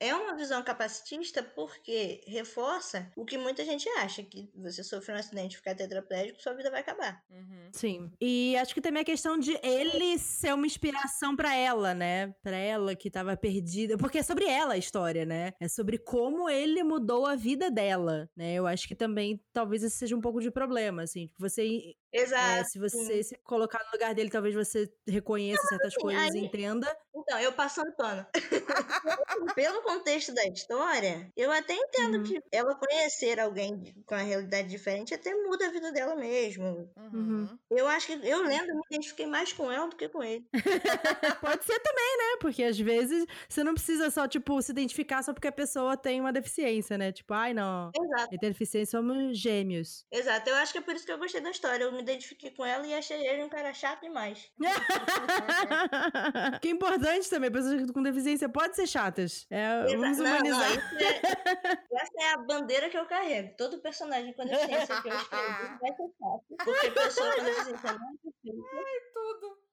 [0.00, 5.14] é, é uma visão capacitista porque reforça o que muita gente acha, que você sofrer
[5.14, 7.22] um acidente e ficar tetraplégico, sua vida vai acabar.
[7.30, 7.68] Uhum.
[7.72, 8.10] Sim.
[8.20, 12.32] E acho que também a questão de ele ser uma inspiração pra ela, né?
[12.42, 13.96] Pra ela que tava perdida.
[13.96, 15.52] Porque é sobre ela a história, né?
[15.60, 18.54] É sobre como ele mudou a vida dela, né?
[18.54, 21.26] Eu acho que também talvez esse seja um pouco de problema, assim.
[21.28, 22.68] Tipo, Você, é, Exato.
[22.70, 26.94] se você se colocar no lugar dele, talvez você reconheça certas assim, coisas e entenda.
[27.16, 28.26] Então, eu passando pano.
[29.54, 32.24] Pelo contexto da história, eu até entendo Uhum.
[32.24, 36.90] que ela conhecer alguém com a realidade diferente até muda a vida dela mesmo.
[36.96, 37.48] Uhum.
[37.70, 40.44] Eu acho que eu lendo, me identifiquei mais com ela do que com ele.
[41.40, 42.36] Pode ser também, né?
[42.40, 46.20] Porque às vezes você não precisa só, tipo, se identificar só porque a pessoa tem
[46.20, 47.12] uma deficiência, né?
[47.12, 47.90] Tipo, ai, não.
[47.94, 50.04] Exato, Ele tem deficiência, somos gêmeos.
[50.12, 50.50] exato.
[50.50, 51.84] Eu acho que é por isso que eu gostei da história.
[51.84, 54.50] Eu me identifiquei com ela e achei ele um cara chato demais.
[56.60, 56.70] que é
[57.04, 59.46] importante também, pessoas com deficiência podem ser chatas.
[59.50, 60.70] É, vamos Exa- não, não, humanizar.
[60.72, 63.54] é- essa é a bandeira que eu carrego.
[63.56, 66.44] Todo personagem com deficiência que eu escrevo vai ser chato.
[66.64, 68.70] Porque pessoa com deficiência não é deficiência.
[69.12, 69.63] Tudo.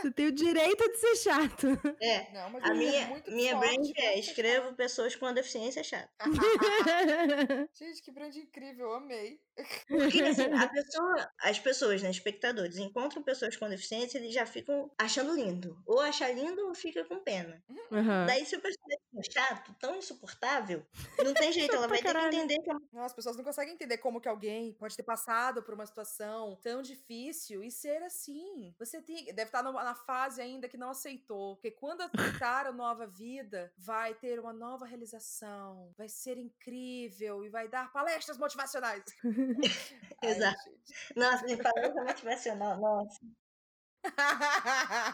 [0.00, 1.66] Você tem o direito de ser chato.
[2.00, 2.32] É.
[2.32, 6.10] Não, mas A ele é minha, muito minha brand é escrevo pessoas com deficiência chata.
[7.74, 9.40] Gente, que brand incrível, eu amei.
[9.88, 14.90] Porque assim, a pessoa, as pessoas, né, espectadores, encontram pessoas com deficiência, eles já ficam
[14.96, 15.76] achando lindo.
[15.86, 17.62] Ou acha lindo ou fica com pena.
[17.92, 18.26] Aham.
[18.26, 20.86] Daí, se o personagem for chato, tão insuportável,
[21.18, 23.74] não tem jeito, ela vai ter que entender que é Não, as pessoas não conseguem
[23.74, 28.74] entender como que alguém pode ter passado por uma situação tão difícil e ser assim.
[28.78, 32.72] Você tem, deve estar numa- na fase ainda que não aceitou, porque quando aceitar a
[32.72, 39.04] nova vida, vai ter uma nova realização, vai ser incrível e vai dar palestras motivacionais.
[40.22, 40.62] Ai, Exato.
[40.64, 40.94] gente.
[41.16, 43.18] Nossa, me falou motivacional, nossa.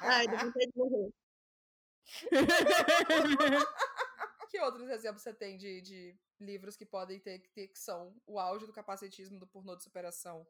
[0.03, 1.11] Ai, deu vontade de morrer.
[4.51, 8.39] que outros exemplos você tem de, de livros que podem ter, ter que são o
[8.39, 10.47] auge do capacitismo do pornô de superação?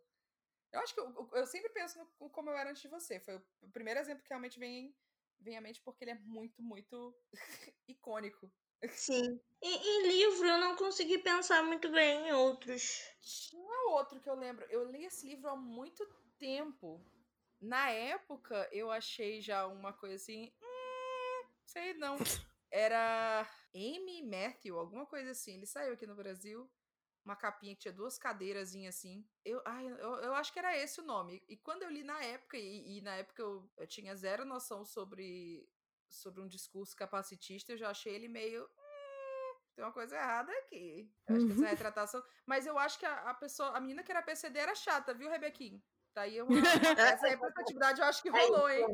[0.76, 3.18] Eu acho que eu, eu- sempre penso no como eu era antes de você.
[3.18, 4.94] Foi o, primeiro exemplo que realmente vem,
[5.40, 7.16] vem à mente porque ele é muito, muito
[7.88, 8.52] icônico.
[8.90, 9.40] Sim.
[9.62, 13.00] Em, em livro, eu não consegui pensar muito bem em outros.
[13.22, 14.66] Tinha outro que eu lembro.
[14.68, 16.06] Eu li esse livro há muito
[16.38, 17.02] tempo.
[17.58, 20.52] Na época, eu achei já uma coisa assim.
[20.62, 22.16] Hum, sei não.
[22.70, 25.54] Era Amy Matthew, alguma coisa assim.
[25.54, 26.70] Ele saiu aqui no Brasil.
[27.26, 29.26] Uma capinha que tinha duas cadeiras assim.
[29.44, 31.42] Eu, ai, eu, eu acho que era esse o nome.
[31.48, 34.84] E quando eu li na época, e, e na época eu, eu tinha zero noção
[34.84, 35.68] sobre,
[36.08, 38.62] sobre um discurso capacitista, eu já achei ele meio.
[38.64, 41.12] "Hum, tem uma coisa errada aqui.
[41.28, 42.22] Eu acho que essa retratação.
[42.46, 45.28] Mas eu acho que a, a pessoa, a menina que era PCD era chata, viu,
[45.28, 45.82] Rebequinha?
[46.14, 46.46] Daí eu,
[46.98, 48.86] essa representatividade eu acho que rolou, hein?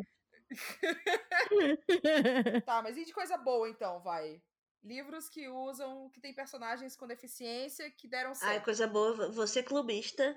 [2.67, 4.43] Tá, mas e de coisa boa então, vai?
[4.83, 8.65] Livros que usam, que tem personagens com deficiência que deram Ai, certo.
[8.65, 9.31] coisa boa.
[9.31, 10.37] Você clubista.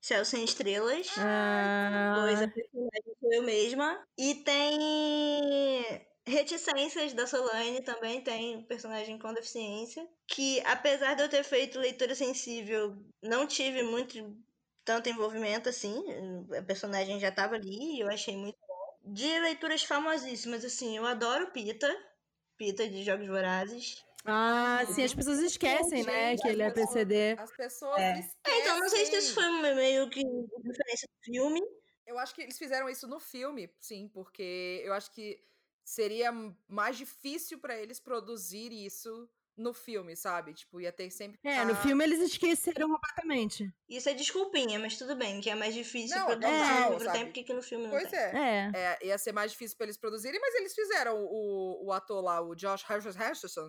[0.00, 1.08] Céu Sem Estrelas.
[1.18, 4.06] Ah, personagem sou eu mesma.
[4.18, 10.08] E tem Reticências da Solane também, tem um personagem com deficiência.
[10.26, 14.34] Que apesar de eu ter feito leitura sensível, não tive muito
[14.84, 16.02] tanto envolvimento assim.
[16.58, 19.12] A personagem já estava ali e eu achei muito bom.
[19.12, 21.94] De leituras famosíssimas, assim, eu adoro Pita.
[22.56, 24.04] Pita de Jogos Vorazes.
[24.24, 27.36] ah, sim, as pessoas esquecem, né, que ele é pessoas- PCD.
[27.38, 28.18] As pessoas É.
[28.20, 28.40] esquecem.
[28.46, 31.60] É, então não sei se isso foi meio que referência do filme.
[32.06, 35.42] Eu acho que eles fizeram isso no filme, sim, porque eu acho que
[35.84, 36.30] seria
[36.68, 40.52] mais difícil pra eles produzir isso no filme, sabe?
[40.54, 41.38] Tipo, ia ter sempre.
[41.38, 43.72] que É, no tá- filme eles esqueceram completamente.
[43.88, 47.04] Isso é desculpinha, mas tudo bem, que é mais difícil Não, produzir total, no livro
[47.04, 47.16] sabe?
[47.18, 48.18] tem, porque que no filme não Pois tem.
[48.18, 48.70] é.
[48.74, 48.98] É.
[49.00, 52.40] É, ia ser mais difícil pra eles produzirem, mas eles fizeram o, o ator lá,
[52.40, 53.68] o Josh Hutcherson,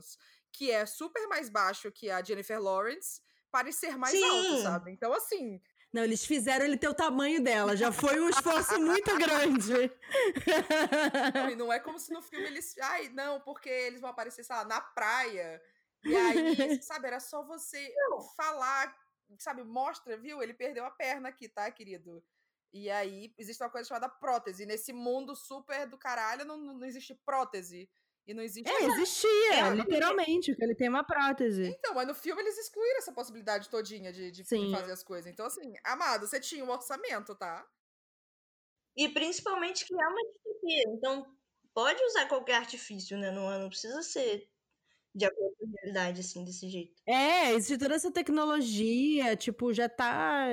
[0.52, 3.22] que é super mais baixo que a Jennifer Lawrence,
[3.52, 4.64] parecer mais alto, Sim.
[4.64, 4.92] sabe?
[4.92, 5.62] Então, assim,
[5.94, 7.76] Não, eles fizeram ele ter o tamanho dela.
[7.78, 9.92] Já foi um esforço muito grande.
[11.34, 12.78] Não, e não é como se no filme eles.
[12.80, 15.62] Ai, não, porque eles vão aparecer, sei lá, na praia.
[16.06, 16.36] E aí,
[16.84, 17.94] sabe, era só você
[18.36, 18.96] falar,
[19.40, 20.42] sabe, mostra, viu?
[20.42, 22.24] Ele perdeu a perna aqui, tá, querido?
[22.72, 24.66] E aí, existe uma coisa chamada prótese.
[24.66, 27.90] Nesse mundo super do caralho, não, não existe prótese.
[28.28, 28.70] E não existe.
[28.70, 31.68] É, existia, É, literalmente, porque ele tem uma prótese.
[31.68, 35.32] Então, mas no filme eles excluíram essa possibilidade todinha de, de, fazer as coisas.
[35.32, 37.66] Então, assim, amado, você tinha um orçamento, tá?
[38.98, 40.84] E principalmente que é uma distopia.
[40.88, 41.38] Então,
[41.74, 43.30] pode usar qualquer artifício, né?
[43.30, 44.50] Não, não precisa ser
[45.16, 47.02] de acordo com a realidade, assim, desse jeito.
[47.08, 50.46] É, existe toda essa tecnologia, tipo, já tá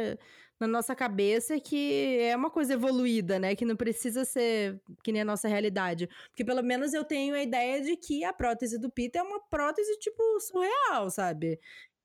[0.61, 3.57] na nossa cabeça que é uma coisa evoluída, né?
[3.57, 6.09] Que não precisa ser que nem a nossa realidade.
[6.29, 9.41] Porque pelo menos eu tenho a ideia de que a prótese do Peter é uma
[9.41, 11.59] prótese, tipo, surreal, sabe?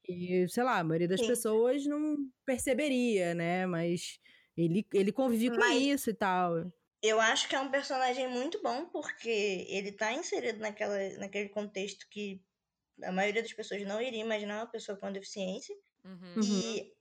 [0.09, 1.27] E, sei lá, a maioria das Sim.
[1.27, 3.67] pessoas não perceberia, né?
[3.67, 4.19] Mas
[4.55, 6.71] ele, ele convive com Mas- isso e tal.
[7.03, 12.07] Eu acho que é um personagem muito bom, porque ele tá inserido naquela, naquele contexto
[12.09, 12.41] que
[13.03, 15.75] a maioria das pessoas não iria imaginar uma pessoa com deficiência.
[16.03, 16.33] Uhum.
[16.35, 16.43] Uhum.
[16.43, 16.93] E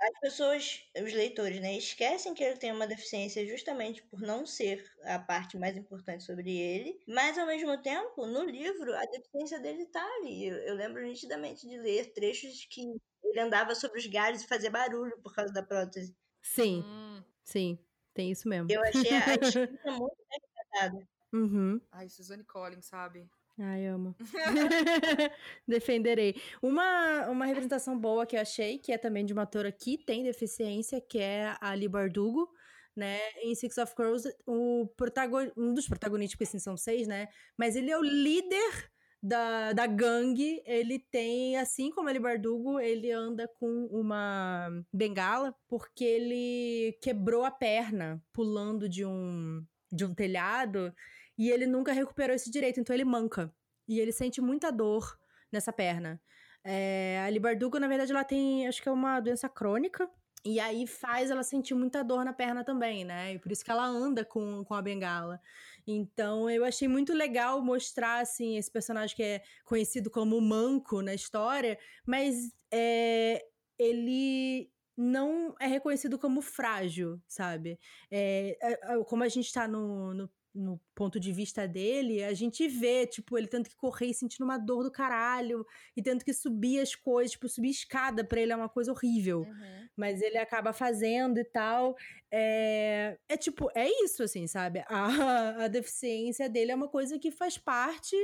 [0.00, 4.84] as pessoas, os leitores, né, esquecem que ele tem uma deficiência justamente por não ser
[5.04, 7.00] a parte mais importante sobre ele.
[7.06, 10.46] Mas, ao mesmo tempo, no livro, a deficiência dele tá ali.
[10.46, 12.82] Eu, eu lembro nitidamente de ler trechos que
[13.22, 16.16] ele andava sobre os galhos e fazia barulho por causa da prótese.
[16.42, 17.22] Sim, Hum.
[17.44, 17.78] sim,
[18.12, 18.66] tem isso mesmo.
[18.70, 20.40] Eu achei a, a escrita muito bem
[20.70, 21.08] tratada.
[21.32, 21.80] Uhum.
[21.92, 23.28] Ai, Suzanne Collins, sabe?
[23.58, 24.16] Ai, amo.
[25.68, 26.34] Defenderei.
[26.62, 30.22] Uma, uma representação boa que eu achei, que é também de uma atora que tem
[30.22, 32.48] deficiência, que é a Ali Bardugo,
[32.96, 33.18] né?
[33.42, 35.50] Em Six of Crows, o protagon...
[35.56, 37.28] um dos protagonistas, porque assim são seis, né?
[37.56, 38.90] Mas ele é o líder
[39.22, 40.62] da, da gangue.
[40.66, 47.50] Ele tem, assim como Ali Bardugo, ele anda com uma bengala, porque ele quebrou a
[47.50, 50.92] perna pulando de um, de um telhado.
[51.38, 53.52] E ele nunca recuperou esse direito, então ele manca.
[53.88, 55.18] E ele sente muita dor
[55.50, 56.20] nessa perna.
[56.64, 60.08] É, a Libardugo, na verdade, ela tem, acho que é uma doença crônica.
[60.44, 63.34] E aí faz ela sentir muita dor na perna também, né?
[63.34, 65.40] E por isso que ela anda com, com a bengala.
[65.86, 71.14] Então eu achei muito legal mostrar, assim, esse personagem que é conhecido como manco na
[71.14, 73.44] história, mas é,
[73.78, 77.78] ele não é reconhecido como frágil, sabe?
[78.10, 82.34] É, é, é, como a gente tá no, no no ponto de vista dele, a
[82.34, 86.24] gente vê, tipo, ele tendo que correr e sentindo uma dor do caralho, e tendo
[86.24, 89.40] que subir as coisas, tipo, subir escada pra ele é uma coisa horrível.
[89.40, 89.88] Uhum.
[89.96, 91.96] Mas ele acaba fazendo e tal.
[92.30, 94.84] É, é tipo, é isso, assim, sabe?
[94.86, 98.16] A, a deficiência dele é uma coisa que faz parte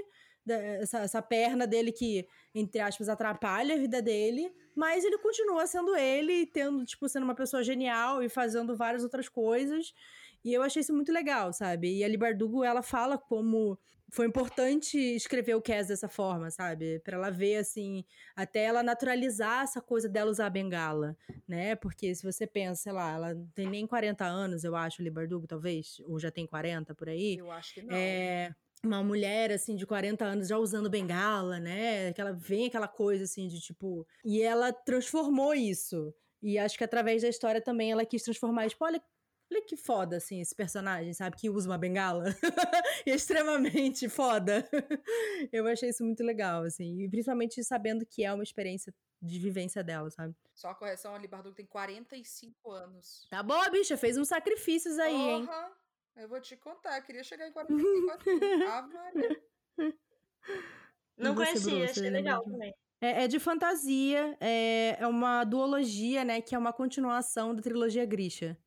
[0.45, 5.95] dessa essa perna dele que, entre aspas, atrapalha a vida dele, mas ele continua sendo
[5.95, 9.93] ele, tendo, tipo, sendo uma pessoa genial e fazendo várias outras coisas.
[10.49, 11.99] E eu achei isso muito legal, sabe?
[11.99, 13.79] E a Libardugo, ela fala como
[14.11, 16.99] foi importante escrever o Cass dessa forma, sabe?
[17.01, 18.03] Para ela ver, assim,
[18.35, 21.15] até ela naturalizar essa coisa dela usar a bengala,
[21.47, 21.77] né?
[21.77, 25.47] Porque se você pensa, sei lá, ela não tem nem 40 anos, eu acho, Libardugo,
[25.47, 27.37] talvez, ou já tem 40 por aí.
[27.37, 27.95] Eu acho que não.
[27.95, 32.09] É, uma mulher, assim, de 40 anos já usando bengala, né?
[32.09, 34.07] Aquela, vem aquela coisa, assim, de tipo.
[34.25, 36.15] E ela transformou isso.
[36.41, 39.03] E acho que através da história também ela quis transformar, tipo, olha.
[39.51, 41.37] Olha que foda, assim, esse personagem, sabe?
[41.37, 42.25] Que usa uma bengala.
[43.07, 44.69] Extremamente foda.
[45.53, 47.01] Eu achei isso muito legal, assim.
[47.03, 50.35] E principalmente sabendo que é uma experiência de vivência dela, sabe?
[50.55, 53.27] Só a correção, a Bardugo tem 45 anos.
[53.31, 53.97] Tá boa, bicha.
[53.97, 55.73] Fez uns sacrifícios aí, Porra, hein?
[56.17, 57.01] Eu vou te contar.
[57.03, 58.25] Queria chegar em 45 anos.
[58.93, 59.43] Maria.
[61.17, 62.75] Não conhecia, achei lembra legal de- também.
[63.01, 66.41] É, é de fantasia, é, é uma duologia, né?
[66.41, 68.59] Que é uma continuação da trilogia Grisha.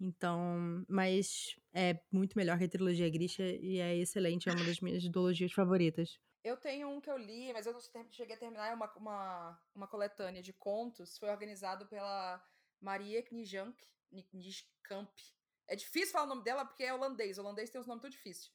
[0.00, 4.80] Então, mas é muito melhor que a trilogia Grisha e é excelente, é uma das
[4.80, 6.18] minhas duologias favoritas.
[6.44, 7.80] Eu tenho um que eu li, mas eu não
[8.10, 8.68] cheguei a terminar.
[8.68, 11.18] É uma, uma, uma coletânea de contos.
[11.18, 12.42] Foi organizado pela
[12.80, 13.76] Maria Knijank,
[14.30, 15.10] Kniskamp.
[15.66, 17.38] É difícil falar o nome dela porque é holandês.
[17.38, 18.52] O holandês tem uns nomes tudo difíceis.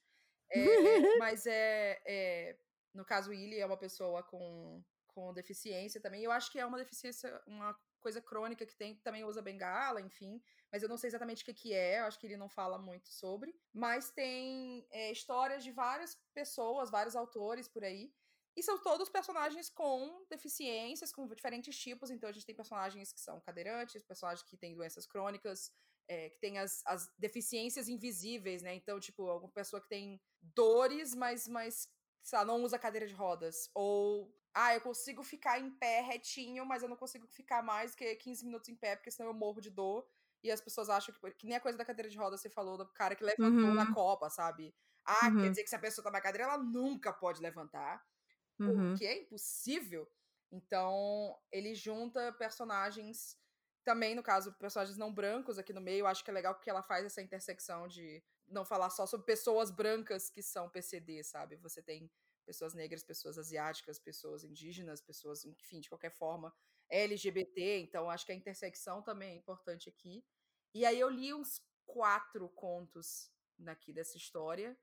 [0.50, 0.58] É,
[1.18, 2.58] mas é, é-
[2.94, 6.24] No caso, Willy é uma pessoa com, com deficiência também.
[6.24, 10.42] Eu acho que é uma deficiência, uma coisa crônica que tem, também usa bengala, enfim.
[10.70, 13.08] Mas eu não sei exatamente o que, que é, acho que ele não fala muito
[13.08, 13.54] sobre.
[13.72, 18.12] Mas tem é, histórias de várias pessoas, vários autores por aí.
[18.56, 22.10] E são todos personagens com deficiências, com diferentes tipos.
[22.10, 25.72] Então a gente tem personagens que são cadeirantes, personagens que têm doenças crônicas,
[26.06, 28.74] é, que tem as, as deficiências invisíveis, né?
[28.74, 31.88] Então, tipo, alguma pessoa que tem dores, mas, mas
[32.22, 33.70] sei lá, não usa cadeira de rodas.
[33.74, 38.14] Ou, ah, eu consigo ficar em pé retinho, mas eu não consigo ficar mais que
[38.16, 40.06] 15 minutos em pé, porque senão eu morro de dor.
[40.42, 42.76] E as pessoas acham que, que nem a coisa da cadeira de rodas você falou,
[42.78, 43.74] do cara que levantou Uhum.
[43.74, 44.74] na Copa, sabe?
[45.04, 45.40] Ah, Uhum.
[45.40, 48.02] quer dizer que se a pessoa tá na cadeira, ela nunca pode levantar
[48.58, 48.64] Uhum.
[48.64, 50.10] o que é impossível.
[50.50, 53.38] Então, ele junta personagens,
[53.84, 56.06] também, no caso, personagens não brancos aqui no meio.
[56.06, 59.70] Acho que é legal porque ela faz essa intersecção de não falar só sobre pessoas
[59.70, 61.56] brancas que são PCD, sabe?
[61.56, 62.10] Você tem
[62.44, 66.54] pessoas negras, pessoas asiáticas, pessoas indígenas, pessoas, enfim, de qualquer forma,
[66.90, 67.78] LGBT.
[67.80, 70.24] Então, acho que a intersecção também é importante aqui.
[70.74, 74.76] E aí eu li uns quatro contos daqui dessa história.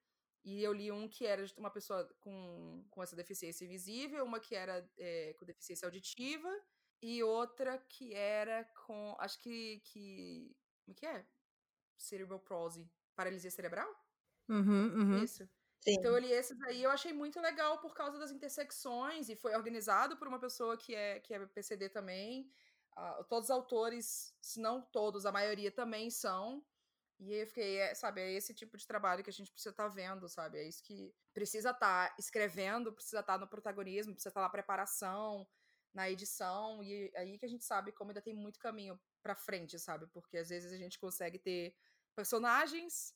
[0.44, 4.40] E eu li um que era de uma pessoa com, com essa deficiência invisível, uma
[4.40, 6.50] que era é, com deficiência auditiva,
[7.02, 9.16] e outra que era com.
[9.20, 9.82] Acho que.
[9.86, 11.28] que como é que é?
[11.98, 12.90] Cerebral palsy.
[13.16, 13.88] Paralisia cerebral?
[14.50, 15.24] Uhum, uhum.
[15.24, 15.48] Isso.
[15.84, 15.96] Sim.
[15.96, 19.56] Então eu li esses aí, eu achei muito legal por causa das intersecções e foi
[19.56, 22.52] organizado por uma pessoa que é, que é PCD também.
[22.96, 26.64] Ah, todos os autores, se não todos, a maioria também são.
[27.20, 29.88] E eu fiquei, é, sabe, é esse tipo de trabalho que a gente precisa estar
[29.90, 30.60] vendo, sabe?
[30.60, 35.48] É isso que precisa estar escrevendo, precisa estar no protagonismo, precisa estar na preparação,
[35.94, 39.80] na edição, e aí que a gente sabe como ainda tem muito caminho pra frente,
[39.80, 40.08] sabe?
[40.08, 41.76] Porque às vezes a gente consegue ter
[42.16, 43.16] personagens,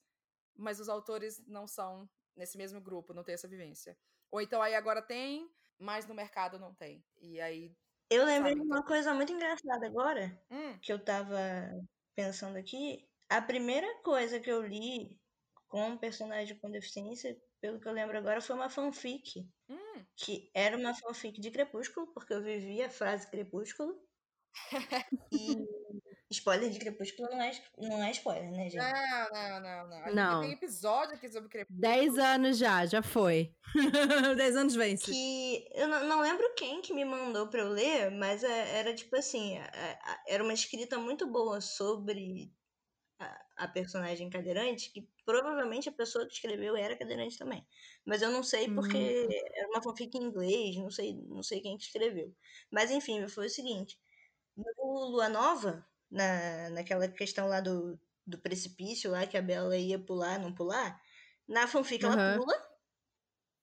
[0.55, 3.97] mas os autores não são nesse mesmo grupo, não tem essa vivência.
[4.31, 7.05] Ou então aí agora tem, mas no mercado não tem.
[7.17, 7.75] E aí.
[8.09, 11.38] Eu lembrei de uma coisa muito engraçada agora, Hum, que eu tava
[12.15, 13.09] pensando aqui.
[13.29, 15.19] A primeira coisa que eu li
[15.67, 19.49] com um personagem com deficiência, pelo que eu lembro agora, foi uma fanfic.
[19.69, 20.05] hum.
[20.17, 24.07] Que era uma fanfic de Crepúsculo, porque eu vivia a frase Crepúsculo.
[25.31, 25.55] E
[26.36, 28.77] spoiler de Crepúsculo não é, não é spoiler, né, gente?
[28.77, 29.97] Não, não, não, não.
[29.97, 30.41] A gente Não.
[30.41, 31.79] tem episódio aqui sobre Crepúsculo.
[31.81, 33.53] Dez anos já, já foi.
[34.38, 35.11] Dez anos vence.
[35.11, 38.93] que eu não, não lembro quem que me mandou pra eu ler, mas é- era
[38.93, 42.51] tipo assim, é- é- era uma escrita muito boa sobre
[43.19, 47.65] a, a personagem cadeirante, que provavelmente a pessoa que escreveu era cadeirante também.
[48.05, 49.49] Mas eu não sei porque Hum.
[49.55, 52.36] era uma fanfic em inglês, não sei, não sei quem que escreveu.
[52.69, 53.97] Mas enfim, foi o seguinte,
[54.57, 59.99] no Lua Nova, na, naquela questão lá do, do precipício lá que a Bela ia
[59.99, 61.01] pular, não pular,
[61.47, 62.39] na fanfic ela Aham.
[62.39, 62.56] pula,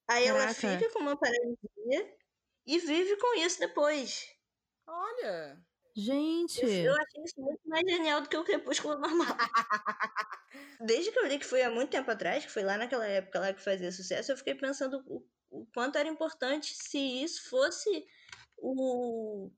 [0.09, 0.61] aí ela Caraca.
[0.61, 2.17] fica com uma paralisia
[2.67, 4.27] e vive com isso depois.
[4.87, 5.65] Olha.
[5.95, 6.61] Gente.
[6.65, 9.37] Eu achei isso muito mais genial do que o Crepúsculo normal.
[10.87, 13.41] Desde que eu li que foi há muito tempo atrás, que foi lá naquela época
[13.41, 18.07] lá que fazia sucesso, eu fiquei pensando o, o quanto era importante se isso fosse
[18.59, 19.51] o,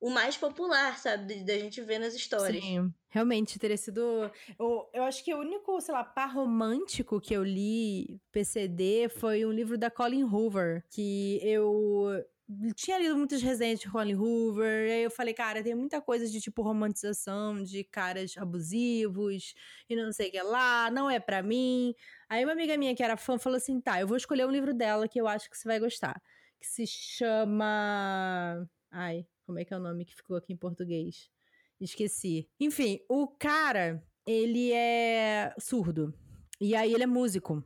[0.00, 1.44] o mais popular, sabe?
[1.44, 2.64] Da gente ver nas histórias.
[2.64, 4.30] Sim, realmente teria sido.
[4.58, 9.44] Eu, eu acho que o único, sei lá, par romântico que eu li PCD foi
[9.44, 12.24] um livro da Colin Hoover, que eu
[12.74, 16.26] tinha lido muitas resenhas de Colin Hoover, e aí eu falei, cara, tem muita coisa
[16.26, 19.54] de tipo romantização de caras abusivos
[19.88, 21.94] e não sei o que lá, não é pra mim.
[22.28, 24.74] Aí uma amiga minha que era fã falou assim: tá, eu vou escolher um livro
[24.74, 26.20] dela que eu acho que você vai gostar,
[26.58, 28.66] que se chama.
[28.90, 31.28] Ai, como é que é o nome que ficou aqui em português?
[31.80, 32.48] Esqueci.
[32.60, 36.14] Enfim, o cara, ele é surdo.
[36.60, 37.64] E aí ele é músico.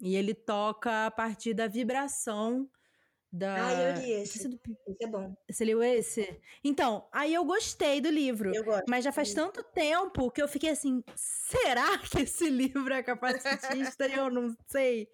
[0.00, 2.66] E ele toca a partir da vibração
[3.30, 3.66] da.
[3.66, 4.48] Ah, eu li Esse esse.
[4.48, 5.36] do Esse é bom.
[5.50, 6.40] Você leu esse?
[6.64, 8.54] Então, aí eu gostei do livro.
[8.54, 8.84] Eu gosto.
[8.88, 14.06] Mas já faz tanto tempo que eu fiquei assim, será que esse livro é capacitista?
[14.06, 15.08] eu não sei.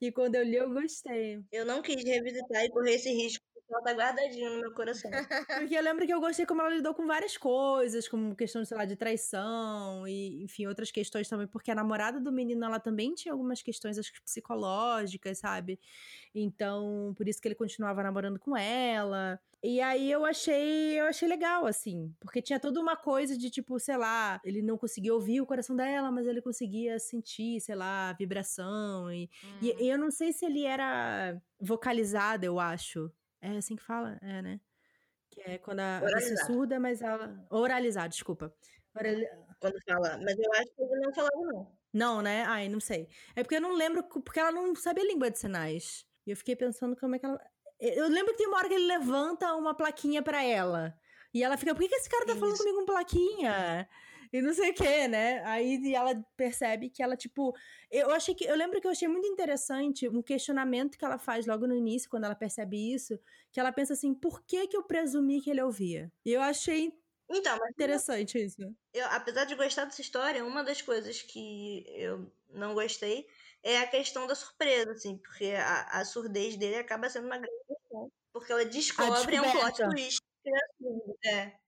[0.00, 1.42] E quando eu li, eu gostei.
[1.50, 3.44] Eu não quis revisitar e correr esse risco,
[3.74, 5.10] ela tá guardadinho no meu coração.
[5.54, 8.76] Porque eu lembro que eu gostei como ela lidou com várias coisas, como questão, sei
[8.76, 13.14] lá, de traição e, enfim, outras questões também, porque a namorada do menino, ela também
[13.14, 15.78] tinha algumas questões, acho que psicológicas, sabe?
[16.34, 19.40] Então, por isso que ele continuava namorando com ela.
[19.62, 23.78] E aí eu achei, eu achei legal, assim, porque tinha toda uma coisa de tipo,
[23.78, 28.10] sei lá, ele não conseguia ouvir o coração dela, mas ele conseguia sentir, sei lá,
[28.10, 29.12] a vibração.
[29.12, 29.76] E, e, Hum.
[29.78, 33.12] e eu não sei se ele era vocalizado, eu acho.
[33.42, 34.18] É assim que fala?
[34.22, 34.60] É, né?
[35.30, 37.44] Que é quando a, pessoa é surda, mas ela.
[37.50, 38.54] Oralizado, desculpa.
[38.94, 39.28] Orali-
[39.60, 40.18] Quando fala.
[40.22, 41.72] Mas eu acho que ele não falava, não.
[41.92, 42.44] Não, né?
[42.44, 43.08] Ai, não sei.
[43.34, 46.06] É porque eu não lembro, porque ela não sabia língua de sinais.
[46.26, 47.40] E eu fiquei pensando como é que ela.
[47.80, 50.96] Eu lembro que tem uma hora que ele levanta uma plaquinha pra ela.
[51.34, 52.62] E ela fica, por que, que esse cara tá falando Isso.
[52.62, 53.88] comigo com plaquinha?
[54.32, 55.42] E não sei o que, né?
[55.44, 57.54] Aí ela percebe que ela, tipo.
[57.90, 58.44] Eu achei que.
[58.44, 62.08] Eu lembro que eu achei muito interessante um questionamento que ela faz logo no início,
[62.08, 63.18] quando ela percebe isso,
[63.50, 66.10] que ela pensa assim, por que, que eu presumi que ele ouvia?
[66.24, 66.92] E eu achei
[67.28, 68.62] Então, mas interessante isso.
[68.94, 73.26] eu, apesar de gostar dessa história, uma das coisas que eu não gostei
[73.62, 77.64] é a questão da surpresa, assim, porque a, a surdez dele acaba sendo uma grande
[77.66, 78.10] questão.
[78.32, 80.20] Porque ela descobre, é um plot twist.
[81.24, 81.28] é.
[81.28, 81.61] É.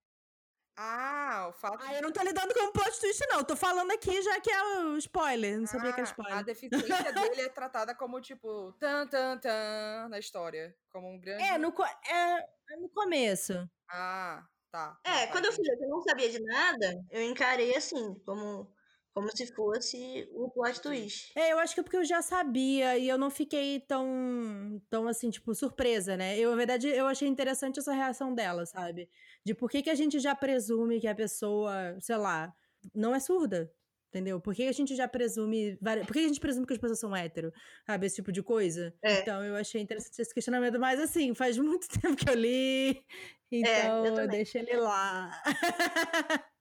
[0.77, 3.45] Ah, o fato Ah, eu não tô lidando com plot twist, não.
[3.45, 5.59] Tô falando aqui já que é o spoiler.
[5.59, 6.39] Não sabia que era Ah, spoiler.
[6.39, 10.75] A deficiência dele é tratada como, tipo, tan, tan, tan, na história.
[10.93, 11.45] Como um grande.
[11.45, 12.39] É, no, co- é,
[12.71, 13.53] é no começo.
[13.89, 14.99] Ah, tá.
[15.05, 15.69] É, Não, tá, quando eu entendi.
[15.69, 18.73] fui que eu não sabia de nada, eu encarei assim, como,
[19.13, 21.33] como se fosse o plot twist.
[21.37, 25.09] É, eu acho que é porque eu já sabia e eu não fiquei tão, tão
[25.09, 26.39] assim, tipo, surpresa, né?
[26.39, 29.11] Eu, na verdade, eu achei interessante essa reação dela, sabe?
[29.45, 32.55] De por que, que a gente já presume que a pessoa, sei lá,
[32.95, 33.71] não é surda.
[34.15, 34.41] Entendeu?
[34.41, 35.77] Por que a gente já presume.
[36.07, 37.53] Por que a gente presume que as pessoas são hétero?
[37.85, 38.07] Sabe?
[38.07, 38.95] Esse tipo de coisa.
[39.03, 39.21] É.
[39.21, 43.05] Então eu achei interessante esse questionamento, mas assim, faz muito tempo que eu li.
[43.51, 44.29] Então eu eu também.
[44.29, 45.31] deixo ele lá.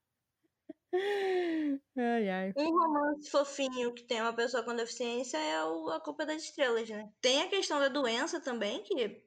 [1.95, 2.53] ai, ai.
[2.57, 6.89] Um romance fofinho que tem uma pessoa com deficiência é o A Culpa das Estrelas,
[6.89, 7.11] né?
[7.21, 9.23] Tem a questão da doença também, que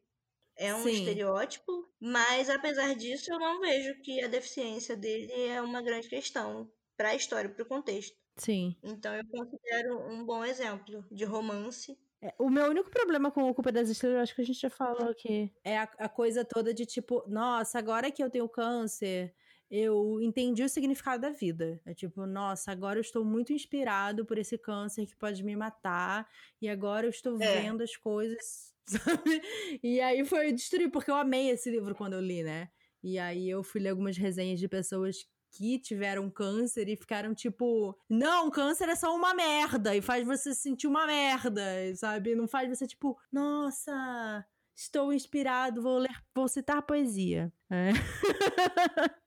[0.56, 0.88] é um Sim.
[0.88, 6.72] estereótipo, mas apesar disso, eu não vejo que a deficiência dele é uma grande questão
[6.96, 8.16] para a história, para o contexto.
[8.36, 8.76] Sim.
[8.82, 11.98] Então eu considero um bom exemplo de romance.
[12.22, 14.60] É, o meu único problema com o Culpa das Estrelas, eu acho que a gente
[14.60, 18.48] já falou aqui, é a, a coisa toda de tipo, nossa, agora que eu tenho
[18.48, 19.34] câncer,
[19.70, 21.80] eu entendi o significado da vida.
[21.84, 26.26] É tipo, nossa, agora eu estou muito inspirado por esse câncer que pode me matar,
[26.60, 27.46] e agora eu estou É.
[27.50, 29.42] vendo as coisas, sabe?
[29.82, 32.68] E aí foi destruir, porque eu amei esse livro quando eu li, né?
[33.02, 37.98] E aí eu fui ler algumas resenhas de pessoas que tiveram câncer e ficaram tipo,
[38.08, 41.62] não, câncer é só uma merda e faz você se sentir uma merda,
[41.94, 42.34] sabe?
[42.34, 47.52] Não faz você tipo, nossa, estou inspirado, vou ler, vou citar poesia.
[47.70, 47.90] É.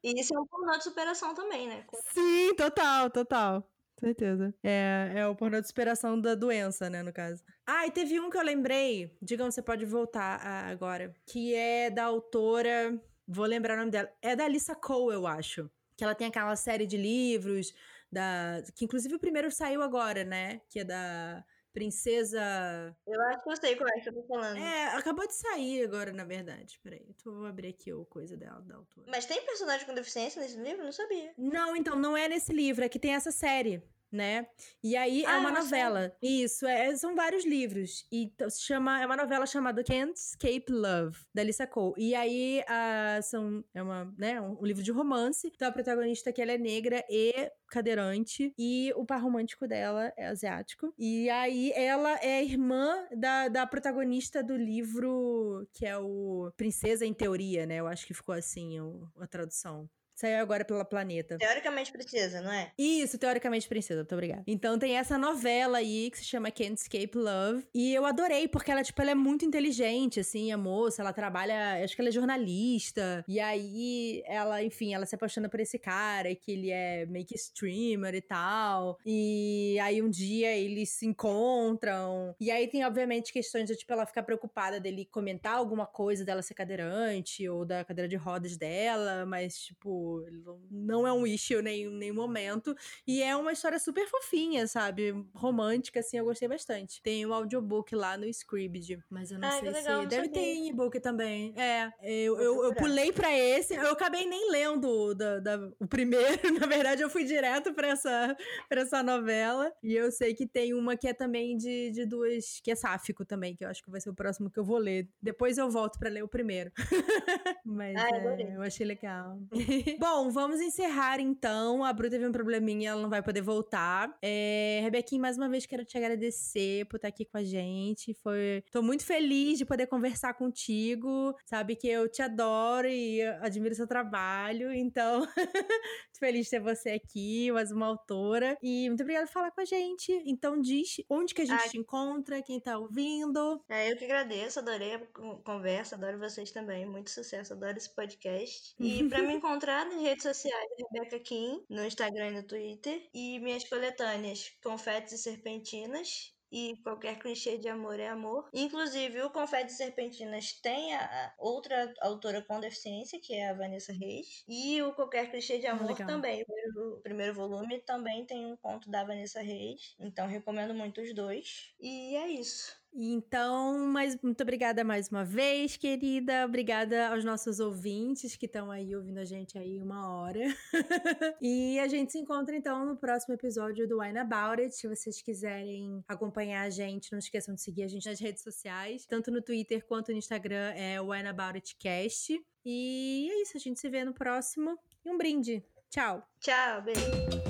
[0.03, 1.86] E isso é um pornô de superação também, né?
[2.14, 3.70] Sim, total, total.
[4.00, 4.54] Certeza.
[4.64, 7.43] É, é o pornô de superação da doença, né, no caso.
[7.68, 12.06] Ah, e teve um que eu lembrei, digam, você pode voltar agora, que é da
[12.06, 12.97] autora,
[13.28, 15.70] vou lembrar o nome dela, é da Alissa Cole, eu acho.
[15.97, 17.74] Que ela tem aquela série de livros,
[18.10, 20.62] da que inclusive o primeiro saiu agora, né?
[20.70, 21.43] Que é da
[21.80, 22.95] Princesa...
[23.07, 24.57] Eu acho que eu sei qual é que eu tô falando.
[24.57, 26.77] É, acabou de sair agora, na verdade.
[26.84, 29.07] Peraí, eu vou abrir aqui o coisa dela, da autora.
[29.09, 30.84] Mas tem personagem com deficiência nesse livro?
[30.84, 31.34] Não sabia.
[31.38, 33.82] Não, então, não é nesse livro, é que tem essa série,
[34.12, 34.47] né?
[34.84, 36.16] E aí é Ah, uma é uma novela.
[36.22, 38.05] Isso, é, são vários livros.
[38.12, 41.93] E chama, é uma novela chamada Can't Escape Love, da Lisa Cole.
[41.97, 45.51] E aí ah, são, é uma, né, um, um livro de romance.
[45.53, 48.53] Então a protagonista que ela é negra e cadeirante.
[48.57, 50.93] E o par romântico dela é asiático.
[50.97, 57.14] E aí ela é irmã da, da protagonista do livro que é o Princesa em
[57.14, 57.76] Teoria, né?
[57.80, 58.78] Eu acho que ficou assim
[59.18, 59.89] a tradução.
[60.20, 61.38] Saiu agora pela Planeta.
[61.38, 62.74] Teoricamente precisa, não é?
[62.78, 64.43] Isso, teoricamente princesa, muito obrigada.
[64.45, 67.65] Então tem essa novela aí que se chama Can't Escape Love.
[67.74, 71.82] E eu adorei, porque ela, tipo, ela é muito inteligente, assim, a moça, ela trabalha,
[71.82, 73.24] acho que ela é jornalista.
[73.30, 77.36] E aí ela, enfim, ela se apaixona por esse cara, que ele é meio que
[77.36, 78.97] streamer e tal.
[79.05, 82.36] E aí um dia eles se encontram.
[82.41, 86.41] E aí tem, obviamente, questões de, tipo, ela ficar preocupada dele comentar alguma coisa dela
[86.41, 90.09] ser cadeirante ou da cadeira de rodas dela, mas, tipo,
[90.49, 92.76] Tipo, não é um issue em nenhum momento.
[93.05, 95.14] E é uma história super fofinha, sabe?
[95.34, 97.01] Romântica, assim, eu gostei bastante.
[97.01, 100.07] Tem o um audiobook lá no Scribd, mas eu não ah, sei legal, se.
[100.07, 100.41] Deve sabia.
[100.41, 101.53] ter e-book também.
[101.57, 103.76] É, eu, eu, eu, pulei pra esse.
[103.76, 106.20] Eu acabei nem lendo da, da, o primeiro.
[106.60, 108.36] Na verdade, eu fui direto pra essa,
[108.68, 109.72] pra essa novela.
[109.84, 112.60] E eu sei que tem uma que é também de, de duas.
[112.64, 114.78] que é sáfico também, que eu acho que vai ser o próximo que eu vou
[114.78, 115.07] ler.
[115.22, 116.72] Depois eu volto pra ler o primeiro.
[117.66, 119.39] mas ah, é, eu achei legal.
[120.00, 121.84] Bom, vamos encerrar então.
[121.84, 124.18] A Bru teve um probleminha, ela não vai poder voltar.
[124.22, 128.14] É, Rebequinha, mais uma vez quero te agradecer por estar aqui com a gente.
[128.14, 131.36] Foi, tô muito feliz de poder conversar contigo.
[131.45, 134.74] Sabe que eu te adoro e admiro seu trabalho.
[134.74, 138.58] Então, muito feliz de ter você aqui, mais uma autora.
[138.64, 140.14] E muito obrigada por falar com a gente.
[140.26, 141.70] Então, diz onde que a gente Ai.
[141.72, 143.62] te encontra, quem tá ouvindo.
[143.68, 145.00] É, eu que agradeço, adorei a
[145.43, 146.86] conversa, adoro vocês também.
[146.86, 148.74] Muito sucesso, adoro esse podcast.
[148.80, 153.10] E para me encontrar nas redes sociais, Rebeca Kim, no Instagram e no Twitter.
[153.14, 158.50] E minhas coletâneas, Confetes e Serpentinas e qualquer clichê de amor é amor.
[158.54, 163.94] Inclusive, o Confetes e Serpentinas tem a outra autora com deficiência, que é a Vanessa
[163.94, 164.44] Reis.
[164.48, 166.44] E o Qualquer Clichê de ah, Amor também.
[166.76, 169.96] O primeiro volume também tem um conto da Vanessa Reis.
[170.00, 171.72] Então, recomendo muito os dois.
[171.80, 172.78] E é isso.
[172.94, 176.46] Então, mas muito obrigada mais uma vez, querida.
[176.46, 180.42] Obrigada aos nossos ouvintes que estão aí ouvindo a gente aí uma hora.
[181.42, 184.76] e a gente se encontra então no próximo episódio do Wine About It.
[184.76, 189.06] Se vocês quiserem acompanhar a gente, não esqueçam de seguir a gente nas redes sociais,
[189.06, 192.40] tanto no Twitter quanto no Instagram, é o Wine About It Cast.
[192.66, 194.78] E é isso, a gente se vê no próximo.
[195.06, 195.64] E um brinde.
[195.90, 196.24] Tchau.
[196.40, 197.49] Tchau, beijo.